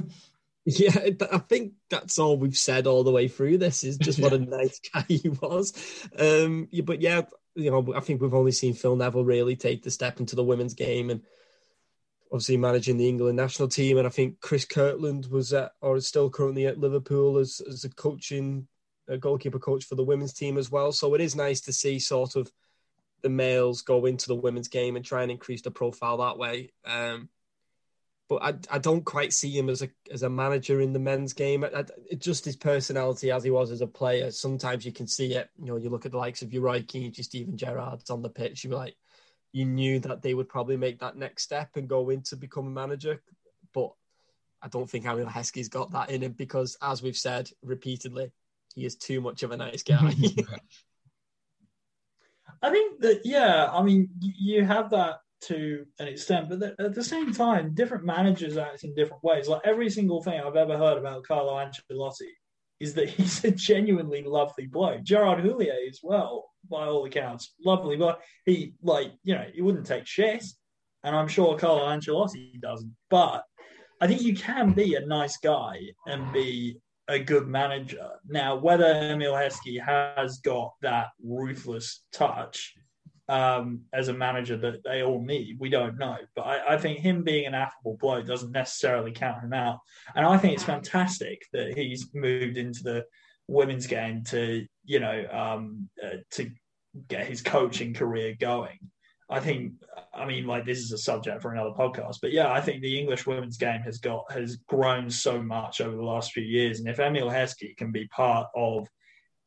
Yeah, 0.67 0.95
I 1.33 1.39
think 1.39 1.73
that's 1.89 2.19
all 2.19 2.37
we've 2.37 2.57
said 2.57 2.87
all 2.87 3.03
the 3.03 3.11
way 3.11 3.29
through 3.29 3.59
this 3.59 3.83
is 3.83 3.97
just 3.97 4.21
what 4.21 4.35
a 4.35 4.39
nice 4.39 4.79
guy 4.93 5.05
he 5.09 5.29
was. 5.29 5.73
Um, 6.17 6.69
yeah, 6.71 6.83
but 6.83 7.01
yeah, 7.01 7.23
you 7.55 7.71
know, 7.71 7.95
I 7.95 8.01
think 8.01 8.21
we've 8.21 8.35
only 8.35 8.53
seen 8.53 8.75
Phil 8.75 8.97
Neville 8.97 9.25
really 9.25 9.57
take 9.57 9.83
the 9.83 9.91
step 9.91 10.21
into 10.21 10.37
the 10.37 10.45
women's 10.45 10.75
game 10.75 11.11
and 11.11 11.23
obviously 12.33 12.57
managing 12.57 12.97
the 12.97 13.09
England 13.09 13.37
national 13.37 13.69
team. 13.69 13.99
And 13.99 14.07
I 14.07 14.11
think 14.11 14.41
Chris 14.41 14.65
Kirkland 14.65 15.27
was 15.27 15.53
at, 15.53 15.73
or 15.81 15.97
is 15.97 16.07
still 16.07 16.31
currently 16.31 16.67
at 16.67 16.79
Liverpool 16.79 17.39
as, 17.39 17.61
as 17.69 17.85
a 17.85 17.91
coaching, 17.91 18.69
a 19.09 19.19
goalkeeper 19.19 19.59
coach 19.59 19.85
for 19.85 19.97
the 19.97 20.05
women's 20.05 20.33
team 20.33 20.57
as 20.57 20.71
well. 20.71 20.93
So 20.93 21.15
it 21.15 21.21
is 21.21 21.35
nice 21.35 21.61
to 21.63 21.73
see 21.73 21.99
sort 21.99 22.37
of 22.37 22.51
the 23.23 23.29
males 23.29 23.83
go 23.83 24.07
into 24.07 24.29
the 24.29 24.37
women's 24.37 24.69
game 24.69 24.97
and 24.97 25.05
try 25.05 25.23
and 25.23 25.31
increase 25.31 25.63
the 25.63 25.71
profile 25.71 26.19
that 26.19 26.39
way. 26.39 26.73
Um, 26.85 27.29
but 28.31 28.45
I, 28.45 28.77
I 28.77 28.79
don't 28.79 29.05
quite 29.05 29.33
see 29.33 29.51
him 29.51 29.69
as 29.69 29.83
a 29.83 29.89
as 30.13 30.23
a 30.23 30.31
manager 30.31 30.81
in 30.81 30.93
the 30.93 31.01
men's 31.01 31.33
game. 31.33 31.65
I, 31.65 31.81
I, 31.81 32.15
just 32.15 32.45
his 32.45 32.55
personality 32.55 33.33
as 33.33 33.43
he 33.43 33.51
was 33.51 33.73
as 33.73 33.81
a 33.81 33.89
player. 33.89 34.31
Sometimes 34.31 34.87
you 34.87 34.93
can 34.93 35.09
see 35.09 35.35
it. 35.35 35.51
You 35.59 35.67
know, 35.67 35.77
you 35.77 35.91
look 35.91 36.07
at 36.07 36.13
the 36.13 36.19
likes 36.19 36.41
of 36.41 36.53
your 36.53 36.63
Roy 36.63 36.83
Keane, 36.83 37.13
Steven 37.13 37.57
Gerrard's 37.57 38.09
on 38.09 38.23
the 38.23 38.31
pitch. 38.31 38.63
You're 38.63 38.77
like, 38.77 38.95
you 39.53 39.65
knew 39.65 39.99
that 39.99 40.23
they 40.23 40.35
would 40.35 40.49
probably 40.49 40.77
make 40.77 41.01
that 41.01 41.17
next 41.17 41.43
step 41.43 41.71
and 41.75 41.89
go 41.89 42.11
in 42.11 42.23
to 42.23 42.37
become 42.37 42.69
a 42.69 42.71
manager. 42.71 43.21
But 43.75 43.91
I 44.63 44.69
don't 44.69 44.89
think 44.89 45.07
Emile 45.07 45.27
Heskey's 45.27 45.69
got 45.69 45.91
that 45.91 46.11
in 46.11 46.23
him 46.23 46.33
because, 46.33 46.77
as 46.81 47.03
we've 47.03 47.17
said 47.17 47.51
repeatedly, 47.65 48.31
he 48.77 48.85
is 48.85 48.95
too 48.95 49.21
much 49.21 49.43
of 49.43 49.51
a 49.51 49.57
nice 49.57 49.83
guy. 49.83 50.15
I 52.63 52.71
think 52.71 53.01
that 53.01 53.27
yeah, 53.27 53.69
I 53.73 53.83
mean, 53.83 54.11
you 54.21 54.65
have 54.65 54.91
that 54.91 55.23
to 55.43 55.87
an 55.99 56.09
extent, 56.09 56.49
but 56.49 56.75
at 56.79 56.95
the 56.95 57.05
same 57.05 57.33
time, 57.33 57.75
different 57.75 58.05
managers 58.05 58.57
act 58.57 58.85
in 58.85 58.95
different 58.95 59.23
ways. 59.25 59.49
Like 59.49 59.63
every 59.65 59.91
single 59.91 60.23
thing 60.23 60.41
I've 60.41 60.57
ever 60.57 60.77
heard 60.77 60.99
about 60.99 61.25
Carlo 61.25 61.55
Ancelotti 61.55 62.31
is 62.79 62.95
that 62.95 63.09
he's 63.11 63.45
a 63.45 63.51
genuinely 63.51 64.23
lovely 64.23 64.67
bloke. 64.67 65.03
Gerard 65.03 65.43
Houllier 65.45 65.89
as 65.89 66.01
well, 66.03 66.51
by 66.71 66.87
all 66.87 67.05
accounts, 67.05 67.55
lovely, 67.65 67.97
but 67.97 68.21
he 68.45 68.75
like 68.83 69.13
you 69.25 69.35
know 69.35 69.47
he 69.53 69.63
wouldn't 69.63 69.87
take 69.87 70.07
shit, 70.07 70.45
and 71.05 71.17
I'm 71.17 71.29
sure 71.29 71.59
Carlo 71.59 71.87
Ancelotti 71.87 72.61
doesn't. 72.61 72.95
But 73.09 73.45
I 74.01 74.07
think 74.07 74.23
you 74.23 74.35
can 74.35 74.73
be 74.73 74.95
a 74.95 75.07
nice 75.07 75.37
guy 75.39 75.79
and 76.07 76.33
be 76.33 76.79
a 77.09 77.19
good 77.19 77.49
manager. 77.49 78.09
Now, 78.29 78.57
whether 78.57 78.87
Emile 78.87 79.35
Heskey 79.35 79.85
has 79.85 80.39
got 80.39 80.75
that 80.81 81.09
ruthless 81.23 82.05
touch 82.13 82.75
um, 83.31 83.83
as 83.93 84.09
a 84.09 84.13
manager 84.13 84.57
that 84.57 84.83
they 84.83 85.03
all 85.05 85.25
need. 85.25 85.57
We 85.61 85.71
don't 85.71 85.99
know, 85.99 86.17
but 86.35 86.43
I, 86.43 86.75
I, 86.75 86.79
think 86.79 86.99
him 86.99 87.23
being 87.23 87.47
an 87.47 87.55
affable 87.55 87.97
bloke 87.97 88.27
doesn't 88.27 88.51
necessarily 88.51 89.13
count 89.13 89.45
him 89.45 89.53
out. 89.53 89.79
And 90.17 90.27
I 90.27 90.37
think 90.37 90.55
it's 90.55 90.65
fantastic 90.65 91.47
that 91.53 91.79
he's 91.79 92.09
moved 92.13 92.57
into 92.57 92.83
the 92.83 93.05
women's 93.47 93.87
game 93.87 94.25
to 94.25 94.67
you 94.85 94.99
know 94.99 95.27
um, 95.31 95.89
uh, 96.05 96.17
to 96.33 96.51
get 97.07 97.29
his 97.29 97.41
coaching 97.41 97.95
career 97.95 98.35
going. 98.39 98.79
I 99.33 99.39
think, 99.39 99.75
I 100.13 100.25
mean, 100.27 100.45
like 100.49 100.67
this 100.67 100.79
is 100.79 100.91
a 100.91 100.99
subject 100.99 101.41
for 101.41 101.53
another 101.53 101.71
podcast, 101.71 102.17
but 102.21 102.33
yeah, 102.33 102.51
I 102.51 102.61
think 102.61 102.83
the 102.83 102.99
English 102.99 103.29
women's 103.29 103.59
game 103.59 103.81
has 103.83 103.99
got 103.99 104.25
has 104.33 104.57
grown 104.67 105.09
so 105.09 105.41
much 105.41 105.81
over 105.81 105.95
the 105.95 106.03
last 106.03 106.33
few 106.33 106.43
years, 106.43 106.81
and 106.81 106.89
if 106.89 106.99
Emile 106.99 107.31
Heskey 107.31 107.77
can 107.77 107.93
be 107.93 108.09
part 108.09 108.49
of 108.57 108.89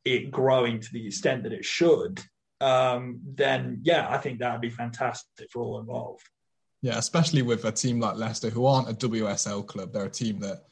it 0.06 0.30
growing 0.30 0.80
to 0.80 0.88
the 0.92 1.06
extent 1.06 1.42
that 1.42 1.52
it 1.52 1.66
should, 1.66 2.22
um, 2.64 3.20
then 3.34 3.80
yeah, 3.82 4.06
I 4.08 4.16
think 4.16 4.38
that 4.38 4.52
would 4.52 4.62
be 4.62 4.70
fantastic 4.70 5.50
for 5.50 5.62
all 5.62 5.80
involved. 5.80 6.26
Yeah, 6.80 6.96
especially 6.98 7.42
with 7.42 7.64
a 7.64 7.72
team 7.72 8.00
like 8.00 8.16
Leicester, 8.16 8.50
who 8.50 8.66
aren't 8.66 8.88
a 8.88 9.08
WSL 9.08 9.66
club. 9.66 9.92
They're 9.92 10.06
a 10.06 10.10
team 10.10 10.38
that 10.40 10.64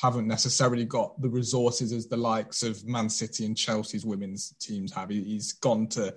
haven't 0.00 0.26
necessarily 0.26 0.84
got 0.84 1.20
the 1.20 1.28
resources 1.28 1.92
as 1.92 2.06
the 2.06 2.16
likes 2.16 2.62
of 2.62 2.84
Man 2.86 3.08
City 3.08 3.46
and 3.46 3.56
Chelsea's 3.56 4.04
women's 4.04 4.54
teams 4.60 4.92
have. 4.92 5.10
He's 5.10 5.52
gone 5.52 5.86
to, 5.88 6.14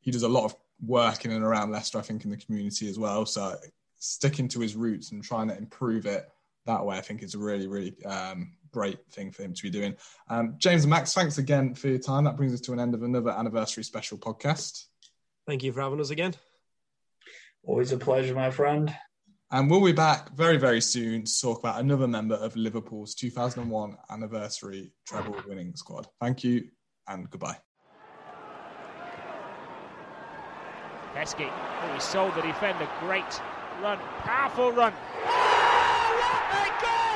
he 0.00 0.10
does 0.10 0.22
a 0.22 0.28
lot 0.28 0.44
of 0.44 0.54
work 0.84 1.24
in 1.24 1.32
and 1.32 1.44
around 1.44 1.70
Leicester, 1.70 1.98
I 1.98 2.02
think, 2.02 2.24
in 2.24 2.30
the 2.30 2.36
community 2.36 2.88
as 2.88 2.98
well. 2.98 3.26
So 3.26 3.56
sticking 3.98 4.48
to 4.48 4.60
his 4.60 4.76
roots 4.76 5.12
and 5.12 5.24
trying 5.24 5.48
to 5.48 5.56
improve 5.56 6.06
it 6.06 6.28
that 6.66 6.84
way, 6.84 6.96
I 6.96 7.00
think 7.00 7.22
is 7.22 7.34
a 7.34 7.38
really, 7.38 7.66
really 7.66 7.94
um, 8.04 8.52
great 8.72 8.98
thing 9.10 9.30
for 9.30 9.42
him 9.42 9.54
to 9.54 9.62
be 9.62 9.70
doing. 9.70 9.96
Um, 10.28 10.54
James 10.58 10.84
and 10.84 10.90
Max, 10.90 11.14
thanks 11.14 11.38
again 11.38 11.74
for 11.74 11.88
your 11.88 11.98
time. 11.98 12.24
That 12.24 12.36
brings 12.36 12.54
us 12.54 12.60
to 12.62 12.72
an 12.72 12.80
end 12.80 12.94
of 12.94 13.02
another 13.02 13.30
anniversary 13.30 13.84
special 13.84 14.18
podcast. 14.18 14.84
Thank 15.46 15.62
you 15.62 15.72
for 15.72 15.80
having 15.80 16.00
us 16.00 16.10
again. 16.10 16.34
Always 17.64 17.92
a 17.92 17.98
pleasure, 17.98 18.34
my 18.34 18.50
friend. 18.50 18.94
And 19.50 19.70
we'll 19.70 19.84
be 19.84 19.92
back 19.92 20.34
very, 20.34 20.56
very 20.56 20.80
soon 20.80 21.24
to 21.24 21.40
talk 21.40 21.60
about 21.60 21.80
another 21.80 22.08
member 22.08 22.34
of 22.34 22.56
Liverpool's 22.56 23.14
2001 23.14 23.96
anniversary 24.10 24.92
treble 25.06 25.36
winning 25.46 25.74
squad. 25.76 26.08
Thank 26.20 26.42
you 26.42 26.68
and 27.08 27.30
goodbye. 27.30 27.56
Heskey, 31.14 31.48
oh, 31.50 31.94
he 31.94 32.00
sold 32.00 32.34
the 32.34 32.42
defender. 32.42 32.88
Great 33.00 33.40
run, 33.80 33.98
powerful 34.18 34.72
run. 34.72 34.92
Oh, 35.24 35.66
what 36.20 36.42
a 36.52 36.66
goal 36.82 37.15